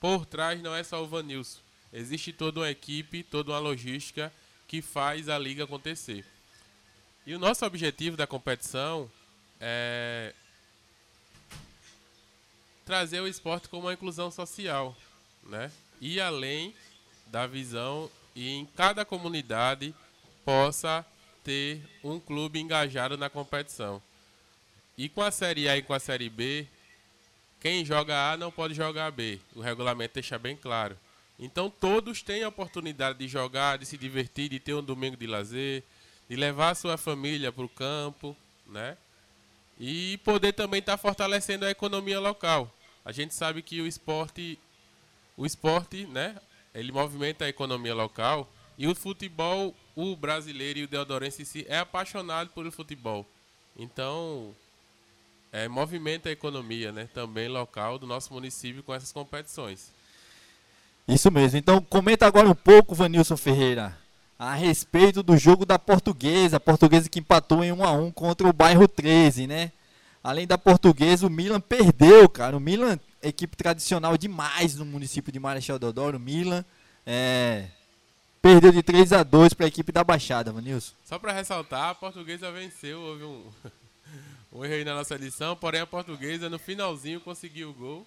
por 0.00 0.26
trás, 0.26 0.60
não 0.62 0.74
é 0.74 0.82
só 0.82 1.02
o 1.02 1.06
Vanilson. 1.06 1.60
Existe 1.92 2.32
toda 2.32 2.60
uma 2.60 2.70
equipe, 2.70 3.22
toda 3.22 3.52
uma 3.52 3.58
logística 3.58 4.32
que 4.68 4.82
faz 4.82 5.28
a 5.28 5.38
liga 5.38 5.64
acontecer. 5.64 6.24
E 7.26 7.34
o 7.34 7.38
nosso 7.38 7.64
objetivo 7.64 8.16
da 8.16 8.26
competição 8.26 9.10
é 9.60 10.34
trazer 12.84 13.20
o 13.20 13.26
esporte 13.26 13.68
como 13.68 13.86
uma 13.86 13.94
inclusão 13.94 14.30
social, 14.30 14.96
né? 15.42 15.72
E 16.00 16.20
além 16.20 16.74
da 17.26 17.46
visão 17.46 18.10
e 18.34 18.50
em 18.50 18.66
cada 18.66 19.04
comunidade 19.04 19.94
possa 20.44 21.04
ter 21.42 21.82
um 22.04 22.20
clube 22.20 22.60
engajado 22.60 23.16
na 23.16 23.28
competição. 23.28 24.00
E 24.96 25.08
com 25.08 25.22
a 25.22 25.30
Série 25.30 25.68
A 25.68 25.76
e 25.76 25.82
com 25.82 25.92
a 25.92 25.98
Série 25.98 26.30
B, 26.30 26.68
quem 27.66 27.84
joga 27.84 28.30
A 28.30 28.36
não 28.36 28.52
pode 28.52 28.74
jogar 28.74 29.10
B. 29.10 29.40
O 29.52 29.60
regulamento 29.60 30.14
deixa 30.14 30.38
bem 30.38 30.56
claro. 30.56 30.96
Então 31.36 31.68
todos 31.68 32.22
têm 32.22 32.44
a 32.44 32.48
oportunidade 32.48 33.18
de 33.18 33.26
jogar, 33.26 33.76
de 33.76 33.84
se 33.84 33.98
divertir, 33.98 34.48
de 34.48 34.60
ter 34.60 34.72
um 34.72 34.82
domingo 34.84 35.16
de 35.16 35.26
lazer, 35.26 35.82
de 36.30 36.36
levar 36.36 36.70
a 36.70 36.74
sua 36.76 36.96
família 36.96 37.50
para 37.50 37.64
o 37.64 37.68
campo, 37.68 38.36
né? 38.68 38.96
E 39.80 40.16
poder 40.18 40.52
também 40.52 40.78
estar 40.78 40.96
fortalecendo 40.96 41.64
a 41.64 41.70
economia 41.72 42.20
local. 42.20 42.72
A 43.04 43.10
gente 43.10 43.34
sabe 43.34 43.62
que 43.62 43.80
o 43.80 43.86
esporte, 43.88 44.56
o 45.36 45.44
esporte, 45.44 46.06
né? 46.06 46.36
Ele 46.72 46.92
movimenta 46.92 47.46
a 47.46 47.48
economia 47.48 47.96
local 47.96 48.48
e 48.78 48.86
o 48.86 48.94
futebol, 48.94 49.74
o 49.96 50.14
brasileiro 50.14 50.78
e 50.78 50.84
o 50.84 50.88
deodorense 50.88 51.44
si 51.44 51.66
é 51.68 51.78
apaixonado 51.78 52.50
por 52.50 52.64
o 52.64 52.70
futebol. 52.70 53.26
Então, 53.76 54.54
é, 55.56 55.68
movimenta 55.68 56.28
a 56.28 56.32
economia, 56.32 56.92
né? 56.92 57.08
Também 57.14 57.48
local 57.48 57.98
do 57.98 58.06
nosso 58.06 58.30
município 58.30 58.82
com 58.82 58.92
essas 58.94 59.10
competições. 59.10 59.90
Isso 61.08 61.30
mesmo. 61.30 61.56
Então 61.56 61.80
comenta 61.80 62.26
agora 62.26 62.46
um 62.46 62.54
pouco, 62.54 62.94
Vanilson 62.94 63.38
Ferreira, 63.38 63.96
a 64.38 64.54
respeito 64.54 65.22
do 65.22 65.34
jogo 65.38 65.64
da 65.64 65.78
Portuguesa, 65.78 66.58
a 66.58 66.60
Portuguesa 66.60 67.08
que 67.08 67.20
empatou 67.20 67.64
em 67.64 67.72
1 67.72 67.84
a 67.84 67.92
1 67.92 68.12
contra 68.12 68.46
o 68.46 68.52
bairro 68.52 68.86
13, 68.86 69.46
né? 69.46 69.72
Além 70.22 70.46
da 70.46 70.58
Portuguesa, 70.58 71.26
o 71.26 71.30
Milan 71.30 71.60
perdeu, 71.60 72.28
cara. 72.28 72.54
O 72.54 72.60
Milan 72.60 73.00
equipe 73.22 73.56
tradicional 73.56 74.18
demais 74.18 74.76
no 74.76 74.84
município 74.84 75.32
de 75.32 75.40
Marechal 75.40 75.78
Deodoro, 75.78 76.20
Milan. 76.20 76.66
É, 77.06 77.68
perdeu 78.42 78.72
de 78.72 78.82
3 78.82 79.14
a 79.14 79.22
2 79.22 79.54
para 79.54 79.64
a 79.64 79.68
equipe 79.68 79.90
da 79.90 80.04
Baixada, 80.04 80.52
Vanilson. 80.52 80.92
Só 81.02 81.18
para 81.18 81.32
ressaltar, 81.32 81.88
a 81.88 81.94
portuguesa 81.94 82.52
venceu, 82.52 83.00
houve 83.00 83.24
um, 83.24 83.46
um 84.56 84.64
erro 84.64 84.74
aí 84.74 84.84
na 84.84 84.94
nossa 84.94 85.14
edição, 85.14 85.56
porém 85.56 85.80
a 85.80 85.86
portuguesa 85.86 86.48
no 86.48 86.58
finalzinho 86.58 87.20
conseguiu 87.20 87.70
o 87.70 87.74
gol. 87.74 88.06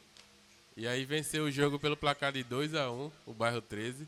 E 0.77 0.87
aí 0.87 1.03
venceu 1.05 1.43
o 1.45 1.51
jogo 1.51 1.77
pelo 1.77 1.97
placar 1.97 2.31
de 2.31 2.43
2 2.43 2.73
a 2.73 2.89
1 2.89 3.11
o 3.25 3.33
bairro 3.33 3.61
13, 3.61 4.07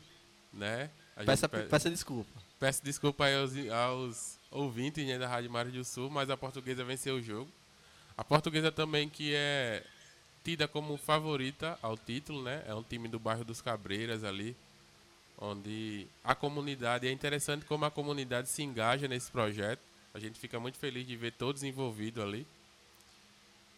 né? 0.52 0.90
Peça, 1.26 1.48
pe- 1.48 1.56
peça 1.70 1.90
desculpa. 1.90 2.30
Peço 2.58 2.82
desculpa 2.82 3.24
aí 3.26 3.34
aos, 3.34 3.52
aos 3.70 4.38
ouvintes 4.50 5.06
né, 5.06 5.18
da 5.18 5.28
Rádio 5.28 5.50
Mário 5.50 5.70
do 5.70 5.84
Sul, 5.84 6.08
mas 6.08 6.30
a 6.30 6.36
portuguesa 6.36 6.82
venceu 6.84 7.16
o 7.16 7.22
jogo. 7.22 7.50
A 8.16 8.24
portuguesa 8.24 8.72
também 8.72 9.08
que 9.08 9.34
é 9.34 9.84
tida 10.44 10.66
como 10.66 10.96
favorita 10.96 11.78
ao 11.82 11.96
título, 11.96 12.42
né? 12.42 12.62
É 12.66 12.74
um 12.74 12.82
time 12.82 13.06
do 13.08 13.18
bairro 13.18 13.44
dos 13.44 13.60
Cabreiras 13.60 14.24
ali, 14.24 14.56
onde 15.38 16.06
a 16.24 16.34
comunidade, 16.34 17.06
é 17.06 17.12
interessante 17.12 17.64
como 17.66 17.84
a 17.84 17.90
comunidade 17.90 18.48
se 18.48 18.62
engaja 18.62 19.06
nesse 19.08 19.30
projeto. 19.30 19.80
A 20.14 20.18
gente 20.18 20.38
fica 20.38 20.60
muito 20.60 20.78
feliz 20.78 21.06
de 21.06 21.16
ver 21.16 21.32
todos 21.32 21.62
envolvidos 21.62 22.22
ali. 22.22 22.46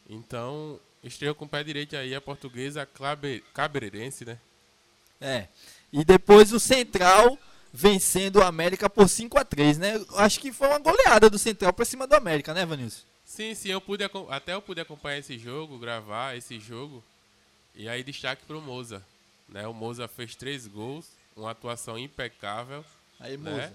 Então, 0.08 0.78
estreou 1.02 1.34
com 1.34 1.44
o 1.44 1.48
pé 1.48 1.62
direito 1.62 1.96
aí 1.96 2.14
a 2.14 2.20
portuguesa 2.20 2.88
cabreirense, 3.54 4.24
né? 4.24 4.38
É. 5.20 5.48
E 5.92 6.04
depois 6.04 6.52
o 6.52 6.60
Central 6.60 7.38
vencendo 7.72 8.36
o 8.36 8.42
América 8.42 8.88
por 8.88 9.08
5 9.08 9.38
a 9.38 9.44
3 9.44 9.78
né? 9.78 9.94
Acho 10.16 10.38
que 10.38 10.52
foi 10.52 10.68
uma 10.68 10.78
goleada 10.78 11.28
do 11.28 11.38
Central 11.38 11.72
pra 11.72 11.84
cima 11.84 12.06
do 12.06 12.14
América, 12.14 12.54
né, 12.54 12.64
Vanilson? 12.64 13.02
Sim, 13.24 13.54
sim, 13.54 13.70
eu 13.70 13.80
pude 13.80 14.04
até 14.04 14.54
eu 14.54 14.62
pude 14.62 14.80
acompanhar 14.80 15.18
esse 15.18 15.38
jogo, 15.38 15.78
gravar 15.78 16.36
esse 16.36 16.60
jogo. 16.60 17.02
E 17.74 17.88
aí 17.88 18.04
destaque 18.04 18.44
pro 18.46 18.60
Moza, 18.60 19.04
né? 19.48 19.66
O 19.66 19.72
Moza 19.72 20.06
fez 20.06 20.36
três 20.36 20.66
gols, 20.66 21.06
uma 21.36 21.50
atuação 21.50 21.98
impecável, 21.98 22.84
Aí, 23.18 23.36
né? 23.36 23.50
moça. 23.50 23.74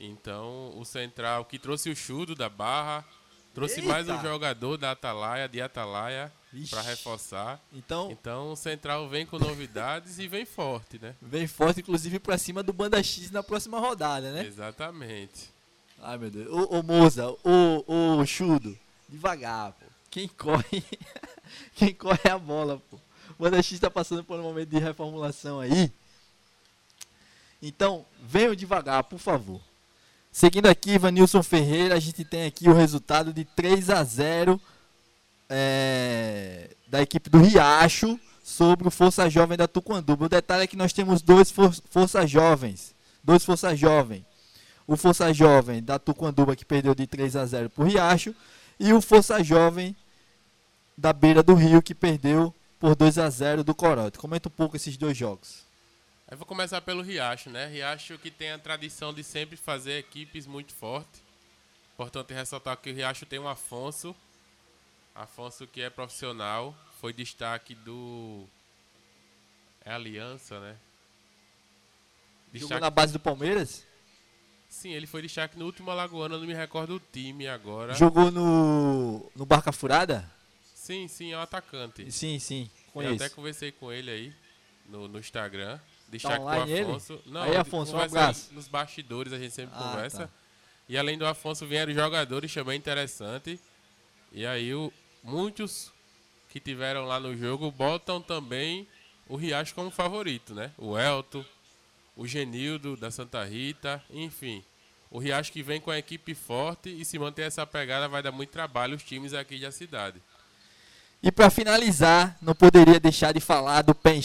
Então, 0.00 0.72
o 0.78 0.84
central 0.84 1.44
que 1.44 1.58
trouxe 1.58 1.90
o 1.90 1.96
Chudo 1.96 2.34
da 2.34 2.48
Barra, 2.48 3.04
trouxe 3.54 3.80
Eita! 3.80 3.88
mais 3.88 4.08
um 4.08 4.20
jogador 4.20 4.76
da 4.76 4.92
Atalaia, 4.92 5.48
de 5.48 5.60
Atalaia, 5.60 6.32
para 6.70 6.82
reforçar. 6.82 7.60
Então, 7.72 8.10
Então, 8.10 8.52
o 8.52 8.56
central 8.56 9.08
vem 9.08 9.26
com 9.26 9.38
novidades 9.38 10.18
e 10.18 10.28
vem 10.28 10.44
forte, 10.44 10.98
né? 11.00 11.14
vem 11.20 11.46
forte, 11.46 11.80
inclusive, 11.80 12.18
pra 12.18 12.38
cima 12.38 12.62
do 12.62 12.72
Banda 12.72 13.02
X 13.02 13.30
na 13.30 13.42
próxima 13.42 13.78
rodada, 13.80 14.32
né? 14.32 14.46
Exatamente. 14.46 15.50
Ai, 16.00 16.16
meu 16.16 16.30
Deus. 16.30 16.48
Ô, 16.48 16.78
ô 16.78 16.82
Moza, 16.82 17.28
ô, 17.28 17.84
ô, 18.20 18.24
Chudo, 18.24 18.78
devagar, 19.08 19.72
pô. 19.72 19.86
Quem 20.10 20.28
corre, 20.28 20.82
quem 21.74 21.92
corre 21.92 22.20
é 22.24 22.30
a 22.30 22.38
bola, 22.38 22.80
pô. 22.88 22.96
O 23.36 23.42
Banda 23.42 23.60
X 23.62 23.78
tá 23.80 23.90
passando 23.90 24.22
por 24.24 24.38
um 24.38 24.42
momento 24.44 24.68
de 24.68 24.78
reformulação 24.78 25.60
aí. 25.60 25.92
Então, 27.60 28.06
venham 28.22 28.54
devagar, 28.54 29.02
por 29.04 29.18
favor. 29.18 29.60
Seguindo 30.30 30.66
aqui, 30.66 30.98
Vanilson 30.98 31.42
Ferreira, 31.42 31.94
a 31.94 32.00
gente 32.00 32.24
tem 32.24 32.46
aqui 32.46 32.68
o 32.68 32.74
resultado 32.74 33.32
de 33.32 33.44
3 33.44 33.90
a 33.90 34.04
0 34.04 34.60
é, 35.48 36.70
da 36.88 37.02
equipe 37.02 37.30
do 37.30 37.38
Riacho 37.38 38.18
sobre 38.42 38.88
o 38.88 38.90
Força 38.90 39.28
Jovem 39.28 39.56
da 39.56 39.66
Tucanduba. 39.66 40.26
O 40.26 40.28
detalhe 40.28 40.64
é 40.64 40.66
que 40.66 40.76
nós 40.76 40.92
temos 40.92 41.22
dois 41.22 41.50
for 41.50 41.74
Força 41.90 42.26
Jovens. 42.26 42.94
Dois 43.22 43.44
Força 43.44 43.74
Jovem. 43.74 44.24
O 44.86 44.96
Força 44.96 45.32
Jovem 45.32 45.82
da 45.82 45.98
Tucanduba 45.98 46.56
que 46.56 46.64
perdeu 46.64 46.94
de 46.94 47.06
3 47.06 47.36
a 47.36 47.44
0 47.44 47.70
por 47.70 47.86
Riacho. 47.86 48.34
E 48.78 48.92
o 48.92 49.00
Força 49.00 49.42
Jovem 49.42 49.94
da 50.96 51.12
Beira 51.12 51.42
do 51.42 51.54
Rio 51.54 51.82
que 51.82 51.94
perdeu 51.94 52.54
por 52.78 52.94
2 52.94 53.18
a 53.18 53.28
0 53.28 53.64
do 53.64 53.74
Corote. 53.74 54.18
Comenta 54.18 54.48
um 54.48 54.52
pouco 54.52 54.76
esses 54.76 54.96
dois 54.96 55.16
jogos. 55.16 55.67
Eu 56.30 56.36
vou 56.36 56.46
começar 56.46 56.82
pelo 56.82 57.00
Riacho, 57.00 57.48
né? 57.48 57.66
Riacho 57.66 58.18
que 58.18 58.30
tem 58.30 58.50
a 58.50 58.58
tradição 58.58 59.14
de 59.14 59.24
sempre 59.24 59.56
fazer 59.56 59.98
equipes 59.98 60.46
muito 60.46 60.74
fortes. 60.74 61.22
Importante 61.94 62.34
ressaltar 62.34 62.76
que 62.76 62.90
o 62.90 62.94
Riacho 62.94 63.24
tem 63.24 63.38
um 63.38 63.48
Afonso. 63.48 64.14
Afonso 65.14 65.66
que 65.66 65.80
é 65.80 65.88
profissional. 65.88 66.76
Foi 67.00 67.14
destaque 67.14 67.74
do. 67.74 68.44
É 69.84 69.90
Aliança, 69.90 70.60
né? 70.60 70.76
Jogou 72.52 72.60
Destaque... 72.60 72.80
na 72.80 72.90
base 72.90 73.12
do 73.14 73.20
Palmeiras? 73.20 73.86
Sim, 74.68 74.92
ele 74.92 75.06
foi 75.06 75.22
destaque 75.22 75.58
no 75.58 75.64
último 75.64 75.90
Alagoano, 75.90 76.34
eu 76.34 76.40
não 76.40 76.46
me 76.46 76.52
recordo 76.52 76.96
o 76.96 77.00
time 77.00 77.48
agora. 77.48 77.94
Jogou 77.94 78.30
no, 78.30 79.30
no 79.34 79.46
Barca 79.46 79.72
Furada? 79.72 80.30
Sim, 80.74 81.08
sim, 81.08 81.32
é 81.32 81.38
um 81.38 81.40
atacante. 81.40 82.10
Sim, 82.12 82.38
sim. 82.38 82.70
Eu 82.86 82.92
Conheço. 82.92 83.24
até 83.24 83.34
conversei 83.34 83.72
com 83.72 83.90
ele 83.90 84.10
aí 84.10 84.34
no, 84.86 85.08
no 85.08 85.18
Instagram. 85.18 85.80
Destaque 86.08 86.40
online 86.40 86.64
pro 86.64 86.72
ele? 86.74 86.90
Afonso. 86.90 87.22
Não, 87.26 87.42
Aí, 87.42 87.56
Afonso, 87.56 87.96
um 87.96 88.00
abraço. 88.00 88.52
Nos 88.54 88.66
bastidores 88.68 89.32
a 89.32 89.38
gente 89.38 89.54
sempre 89.54 89.74
Ah, 89.78 89.82
conversa. 89.90 90.26
tá. 90.26 90.32
E 90.88 90.96
além 90.96 91.18
do 91.18 91.26
Afonso 91.26 91.66
vieram 91.66 91.92
jogadores 91.92 92.52
também 92.52 92.78
interessantes. 92.78 93.60
E 94.32 94.46
aí 94.46 94.74
o, 94.74 94.92
muitos 95.22 95.92
que 96.48 96.58
tiveram 96.58 97.04
lá 97.04 97.20
no 97.20 97.36
jogo 97.36 97.70
botam 97.70 98.20
também 98.22 98.86
o 99.28 99.36
Riacho 99.36 99.74
como 99.74 99.90
favorito, 99.90 100.54
né? 100.54 100.72
O 100.78 100.98
Elton, 100.98 101.44
o 102.16 102.26
Genildo 102.26 102.96
da 102.96 103.10
Santa 103.10 103.44
Rita, 103.44 104.02
enfim. 104.10 104.64
O 105.10 105.18
Riacho 105.18 105.52
que 105.52 105.62
vem 105.62 105.80
com 105.80 105.90
a 105.90 105.98
equipe 105.98 106.34
forte 106.34 106.88
e 106.88 107.04
se 107.04 107.18
manter 107.18 107.42
essa 107.42 107.66
pegada 107.66 108.08
vai 108.08 108.22
dar 108.22 108.32
muito 108.32 108.50
trabalho 108.50 108.96
os 108.96 109.02
times 109.02 109.34
aqui 109.34 109.58
da 109.58 109.70
cidade. 109.70 110.22
E 111.22 111.32
para 111.32 111.50
finalizar, 111.50 112.36
não 112.40 112.54
poderia 112.54 113.00
deixar 113.00 113.32
de 113.32 113.40
falar 113.40 113.82
do 113.82 113.94
Pé 113.94 114.20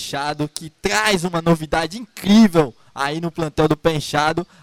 que 0.54 0.70
traz 0.70 1.24
uma 1.24 1.42
novidade 1.42 1.98
incrível 1.98 2.74
aí 2.94 3.20
no 3.20 3.32
plantel 3.32 3.68
do 3.68 3.76
Pé 3.76 3.98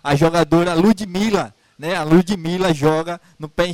a 0.02 0.14
jogadora 0.14 0.74
Ludmilla, 0.74 1.54
né? 1.76 1.96
A 1.96 2.04
Ludmilla 2.04 2.72
joga 2.72 3.20
no 3.38 3.48
Pé 3.48 3.72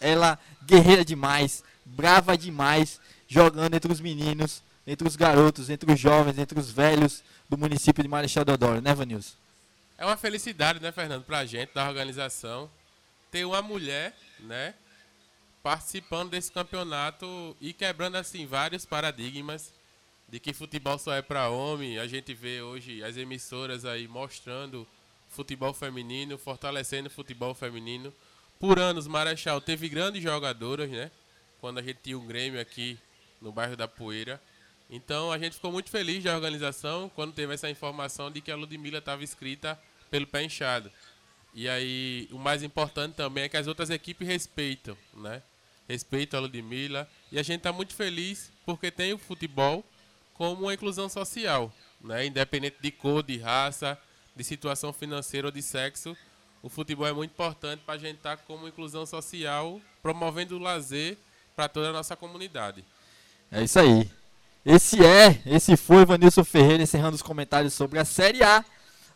ela 0.00 0.38
guerreira 0.66 1.04
demais, 1.04 1.64
brava 1.84 2.36
demais, 2.36 3.00
jogando 3.26 3.74
entre 3.74 3.90
os 3.90 4.00
meninos, 4.00 4.62
entre 4.86 5.08
os 5.08 5.16
garotos, 5.16 5.70
entre 5.70 5.90
os 5.90 5.98
jovens, 5.98 6.38
entre 6.38 6.58
os 6.58 6.70
velhos 6.70 7.22
do 7.48 7.56
município 7.56 8.02
de 8.02 8.08
Marechal 8.08 8.44
Deodoro, 8.44 8.82
né, 8.82 8.94
Vanilson? 8.94 9.32
É 9.96 10.04
uma 10.04 10.16
felicidade, 10.16 10.80
né, 10.80 10.92
Fernando, 10.92 11.22
pra 11.22 11.46
gente, 11.46 11.72
da 11.74 11.88
organização, 11.88 12.68
ter 13.30 13.44
uma 13.44 13.62
mulher, 13.62 14.14
né, 14.40 14.74
participando 15.64 16.28
desse 16.28 16.52
campeonato 16.52 17.56
e 17.58 17.72
quebrando, 17.72 18.16
assim, 18.16 18.44
vários 18.44 18.84
paradigmas 18.84 19.72
de 20.28 20.38
que 20.38 20.52
futebol 20.52 20.98
só 20.98 21.14
é 21.14 21.22
pra 21.22 21.48
homem. 21.48 21.98
A 21.98 22.06
gente 22.06 22.34
vê 22.34 22.60
hoje 22.60 23.02
as 23.02 23.16
emissoras 23.16 23.86
aí 23.86 24.06
mostrando 24.06 24.86
futebol 25.30 25.72
feminino, 25.72 26.36
fortalecendo 26.36 27.08
o 27.08 27.10
futebol 27.10 27.54
feminino. 27.54 28.12
Por 28.60 28.78
anos, 28.78 29.06
Marechal 29.06 29.58
teve 29.58 29.88
grandes 29.88 30.22
jogadoras, 30.22 30.90
né, 30.90 31.10
quando 31.62 31.78
a 31.78 31.82
gente 31.82 32.00
tinha 32.02 32.18
um 32.18 32.26
Grêmio 32.26 32.60
aqui 32.60 32.98
no 33.40 33.50
bairro 33.50 33.74
da 33.74 33.88
Poeira. 33.88 34.38
Então 34.90 35.32
a 35.32 35.38
gente 35.38 35.54
ficou 35.54 35.72
muito 35.72 35.88
feliz 35.88 36.22
da 36.22 36.34
organização 36.34 37.10
quando 37.14 37.32
teve 37.32 37.54
essa 37.54 37.70
informação 37.70 38.30
de 38.30 38.42
que 38.42 38.52
a 38.52 38.56
Ludmilla 38.56 38.98
estava 38.98 39.24
inscrita 39.24 39.80
pelo 40.10 40.26
pé 40.26 40.42
inchado. 40.42 40.92
E 41.54 41.66
aí 41.70 42.28
o 42.30 42.38
mais 42.38 42.62
importante 42.62 43.14
também 43.14 43.44
é 43.44 43.48
que 43.48 43.56
as 43.56 43.66
outras 43.66 43.88
equipes 43.88 44.28
respeitam, 44.28 44.94
né? 45.14 45.42
Respeitam 45.88 46.38
a 46.38 46.42
Ludmilla. 46.42 47.08
E 47.30 47.38
a 47.38 47.42
gente 47.42 47.58
está 47.58 47.72
muito 47.72 47.94
feliz 47.94 48.50
porque 48.64 48.90
tem 48.90 49.12
o 49.12 49.18
futebol 49.18 49.84
como 50.34 50.62
uma 50.62 50.74
inclusão 50.74 51.08
social, 51.08 51.72
né? 52.00 52.26
Independente 52.26 52.76
de 52.80 52.90
cor, 52.90 53.22
de 53.22 53.38
raça, 53.38 53.98
de 54.34 54.42
situação 54.42 54.92
financeira 54.92 55.48
ou 55.48 55.52
de 55.52 55.62
sexo, 55.62 56.16
o 56.62 56.68
futebol 56.68 57.06
é 57.06 57.12
muito 57.12 57.30
importante 57.30 57.82
para 57.84 57.94
a 57.94 57.98
gente 57.98 58.16
estar 58.16 58.36
como 58.38 58.66
inclusão 58.66 59.04
social, 59.04 59.80
promovendo 60.02 60.56
o 60.56 60.58
lazer 60.58 61.16
para 61.54 61.68
toda 61.68 61.90
a 61.90 61.92
nossa 61.92 62.16
comunidade. 62.16 62.84
É 63.52 63.62
isso 63.62 63.78
aí. 63.78 64.10
Esse 64.64 65.04
é, 65.04 65.42
esse 65.44 65.76
foi 65.76 66.06
Vanilson 66.06 66.42
Ferreira 66.42 66.82
encerrando 66.82 67.14
os 67.14 67.22
comentários 67.22 67.74
sobre 67.74 67.98
a 67.98 68.04
Série 68.04 68.42
A. 68.42 68.64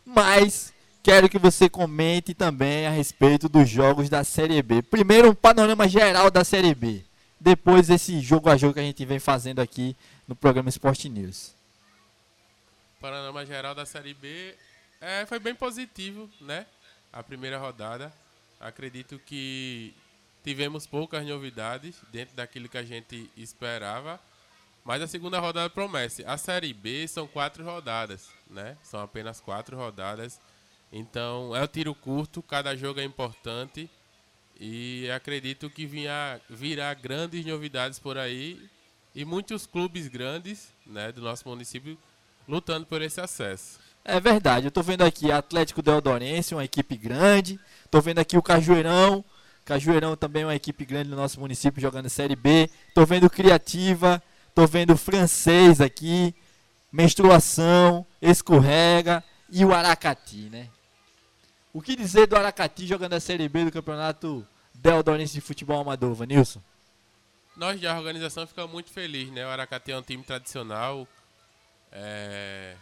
Mas 0.05 0.71
quero 1.03 1.29
que 1.29 1.39
você 1.39 1.69
comente 1.69 2.33
também 2.33 2.85
a 2.85 2.89
respeito 2.89 3.47
dos 3.49 3.69
jogos 3.69 4.09
da 4.09 4.23
Série 4.23 4.61
B. 4.61 4.81
Primeiro 4.81 5.29
um 5.29 5.35
panorama 5.35 5.87
geral 5.87 6.29
da 6.29 6.43
Série 6.43 6.75
B. 6.75 7.03
Depois 7.39 7.89
esse 7.89 8.19
jogo 8.19 8.49
a 8.49 8.57
jogo 8.57 8.73
que 8.73 8.79
a 8.79 8.83
gente 8.83 9.05
vem 9.05 9.19
fazendo 9.19 9.59
aqui 9.59 9.95
no 10.27 10.35
programa 10.35 10.69
Sport 10.69 11.05
News. 11.05 11.53
panorama 12.99 13.45
geral 13.45 13.73
da 13.73 13.85
Série 13.85 14.13
B 14.13 14.55
é, 14.99 15.25
foi 15.25 15.39
bem 15.39 15.55
positivo, 15.55 16.29
né? 16.41 16.65
A 17.11 17.23
primeira 17.23 17.57
rodada. 17.57 18.11
Acredito 18.59 19.17
que 19.25 19.93
tivemos 20.43 20.85
poucas 20.85 21.25
novidades 21.25 21.95
dentro 22.11 22.35
daquilo 22.35 22.67
que 22.67 22.77
a 22.77 22.83
gente 22.83 23.31
esperava. 23.37 24.19
Mas 24.83 25.01
a 25.01 25.07
segunda 25.07 25.39
rodada 25.39 25.69
promete. 25.69 26.25
A 26.25 26.37
Série 26.37 26.73
B 26.73 27.07
são 27.07 27.27
quatro 27.27 27.63
rodadas, 27.63 28.29
né? 28.49 28.77
São 28.83 28.99
apenas 28.99 29.39
quatro 29.39 29.77
rodadas. 29.77 30.41
Então 30.91 31.55
é 31.55 31.63
o 31.63 31.67
tiro 31.67 31.93
curto, 31.93 32.41
cada 32.41 32.75
jogo 32.75 32.99
é 32.99 33.03
importante. 33.03 33.89
E 34.59 35.09
acredito 35.11 35.69
que 35.69 35.85
vinha, 35.85 36.39
virá 36.49 36.93
grandes 36.93 37.45
novidades 37.45 37.99
por 37.99 38.17
aí. 38.17 38.59
e 39.15 39.25
muitos 39.25 39.65
clubes 39.65 40.07
grandes 40.07 40.69
né, 40.85 41.11
do 41.11 41.21
nosso 41.21 41.47
município 41.47 41.97
lutando 42.47 42.85
por 42.85 43.01
esse 43.01 43.19
acesso. 43.21 43.79
É 44.03 44.19
verdade, 44.19 44.65
eu 44.67 44.71
tô 44.71 44.81
vendo 44.81 45.03
aqui 45.03 45.31
Atlético 45.31 45.81
Deodorense, 45.81 46.55
uma 46.55 46.65
equipe 46.65 46.95
grande. 46.97 47.59
Tô 47.91 48.01
vendo 48.01 48.19
aqui 48.19 48.37
o 48.37 48.41
Cajueirão. 48.41 49.23
Cajueirão 49.65 50.15
também 50.15 50.43
é 50.43 50.45
uma 50.45 50.55
equipe 50.55 50.83
grande 50.83 51.09
no 51.09 51.15
nosso 51.15 51.39
município 51.39 51.81
jogando 51.81 52.09
Série 52.09 52.35
B. 52.35 52.69
Tô 52.93 53.05
vendo 53.05 53.29
Criativa. 53.29 54.21
Tô 54.55 54.65
vendo 54.65 54.97
Francês 54.97 55.79
aqui. 55.79 56.33
Menstruação, 56.91 58.05
Escorrega 58.21 59.23
e 59.51 59.63
o 59.63 59.73
Aracati, 59.73 60.49
né? 60.49 60.69
O 61.71 61.81
que 61.81 61.95
dizer 61.95 62.25
do 62.25 62.35
Aracati 62.35 62.87
jogando 62.87 63.13
a 63.13 63.19
Série 63.19 63.47
B 63.47 63.65
do 63.65 63.71
Campeonato 63.71 64.45
Deodorense 64.73 65.33
de 65.33 65.41
Futebol 65.41 65.79
Amador, 65.79 66.15
Vanilson? 66.15 66.61
Nós 67.55 67.79
da 67.79 67.95
organização 67.95 68.47
ficamos 68.47 68.71
muito 68.71 68.89
felizes, 68.89 69.31
né? 69.31 69.45
O 69.45 69.49
Aracati 69.49 69.91
é 69.91 69.97
um 69.97 70.01
time 70.01 70.23
tradicional, 70.23 71.07
é, 71.91 72.75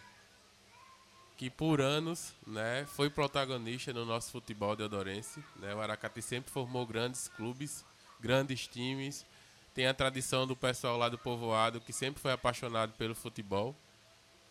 que 1.35 1.49
por 1.49 1.81
anos 1.81 2.33
né, 2.45 2.85
foi 2.85 3.09
protagonista 3.09 3.91
no 3.91 4.05
nosso 4.05 4.31
futebol 4.31 4.73
deodorense. 4.73 5.43
Né? 5.57 5.75
O 5.75 5.81
Aracati 5.81 6.21
sempre 6.21 6.49
formou 6.49 6.85
grandes 6.85 7.27
clubes, 7.27 7.83
grandes 8.21 8.67
times. 8.67 9.25
Tem 9.73 9.85
a 9.87 9.93
tradição 9.93 10.47
do 10.47 10.55
pessoal 10.55 10.97
lá 10.97 11.09
do 11.09 11.17
povoado 11.17 11.81
que 11.81 11.91
sempre 11.91 12.21
foi 12.21 12.31
apaixonado 12.31 12.93
pelo 12.93 13.13
futebol. 13.13 13.75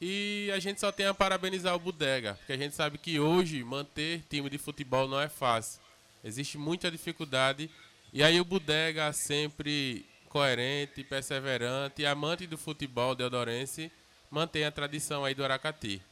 E 0.00 0.50
a 0.54 0.58
gente 0.58 0.78
só 0.80 0.92
tem 0.92 1.06
a 1.06 1.14
parabenizar 1.14 1.74
o 1.74 1.78
Bodega, 1.78 2.34
porque 2.34 2.52
a 2.52 2.56
gente 2.56 2.74
sabe 2.74 2.98
que 2.98 3.18
hoje 3.18 3.64
manter 3.64 4.22
time 4.28 4.50
de 4.50 4.58
futebol 4.58 5.08
não 5.08 5.20
é 5.20 5.28
fácil. 5.28 5.80
Existe 6.22 6.58
muita 6.58 6.90
dificuldade. 6.90 7.70
E 8.12 8.22
aí 8.22 8.38
o 8.40 8.44
Bodega, 8.44 9.10
sempre 9.12 10.04
coerente, 10.28 11.02
perseverante 11.02 12.04
amante 12.04 12.46
do 12.46 12.58
futebol 12.58 13.14
deodorense, 13.14 13.90
mantém 14.30 14.64
a 14.64 14.70
tradição 14.70 15.24
aí 15.24 15.34
do 15.34 15.42
Aracati. 15.42 16.02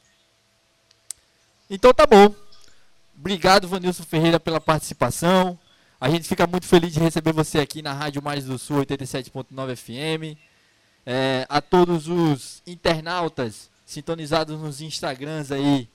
Então 1.69 1.93
tá 1.93 2.07
bom. 2.07 2.33
Obrigado, 3.15 3.67
Vanilson 3.67 4.03
Ferreira, 4.03 4.39
pela 4.39 4.59
participação. 4.59 5.59
A 6.01 6.09
gente 6.09 6.27
fica 6.27 6.47
muito 6.47 6.65
feliz 6.65 6.91
de 6.91 6.99
receber 6.99 7.33
você 7.33 7.59
aqui 7.59 7.81
na 7.81 7.93
Rádio 7.93 8.21
Mais 8.21 8.45
do 8.45 8.57
Sul 8.57 8.83
87.9 8.83 9.75
FM. 9.75 10.37
É, 11.05 11.45
a 11.47 11.61
todos 11.61 12.07
os 12.07 12.63
internautas 12.65 13.69
sintonizados 13.85 14.59
nos 14.59 14.81
Instagrams 14.81 15.51
aí 15.51 15.87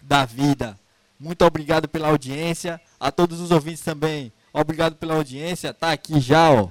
da 0.00 0.24
vida. 0.24 0.78
Muito 1.18 1.44
obrigado 1.44 1.88
pela 1.88 2.08
audiência. 2.08 2.80
A 2.98 3.10
todos 3.10 3.40
os 3.40 3.50
ouvintes 3.50 3.82
também, 3.82 4.32
obrigado 4.52 4.96
pela 4.96 5.14
audiência. 5.14 5.74
Tá 5.74 5.92
aqui 5.92 6.20
já, 6.20 6.50
ó. 6.50 6.68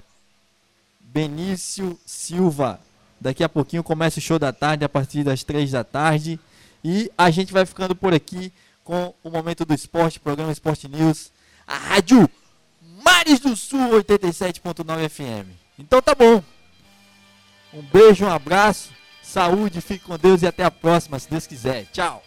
Benício 1.00 2.00
Silva. 2.06 2.80
Daqui 3.20 3.44
a 3.44 3.50
pouquinho 3.50 3.84
começa 3.84 4.20
o 4.20 4.22
show 4.22 4.38
da 4.38 4.52
tarde, 4.52 4.84
a 4.84 4.90
partir 4.90 5.24
das 5.24 5.44
três 5.44 5.72
da 5.72 5.84
tarde. 5.84 6.40
E 6.84 7.12
a 7.18 7.30
gente 7.32 7.54
vai 7.54 7.66
ficando 7.66 7.96
por 7.96 8.14
aqui 8.14 8.52
com 8.84 9.14
o 9.24 9.30
Momento 9.30 9.66
do 9.66 9.74
Esporte, 9.74 10.20
programa 10.20 10.52
Esporte 10.52 10.90
News, 10.90 11.32
a 11.66 11.78
Rádio 11.78 12.30
Mares 13.04 13.40
do 13.40 13.56
Sul 13.56 13.80
87.9 14.02 15.10
FM. 15.10 15.50
Então 15.80 16.02
tá 16.02 16.14
bom. 16.14 16.44
Um 17.74 17.82
beijo, 17.82 18.26
um 18.26 18.30
abraço, 18.30 18.92
saúde, 19.24 19.82
fique 19.82 20.06
com 20.06 20.18
Deus 20.18 20.42
e 20.42 20.48
até 20.48 20.64
a 20.64 20.72
próxima, 20.72 21.18
se 21.18 21.30
Deus 21.30 21.48
quiser. 21.48 21.86
Tchau. 21.92 22.22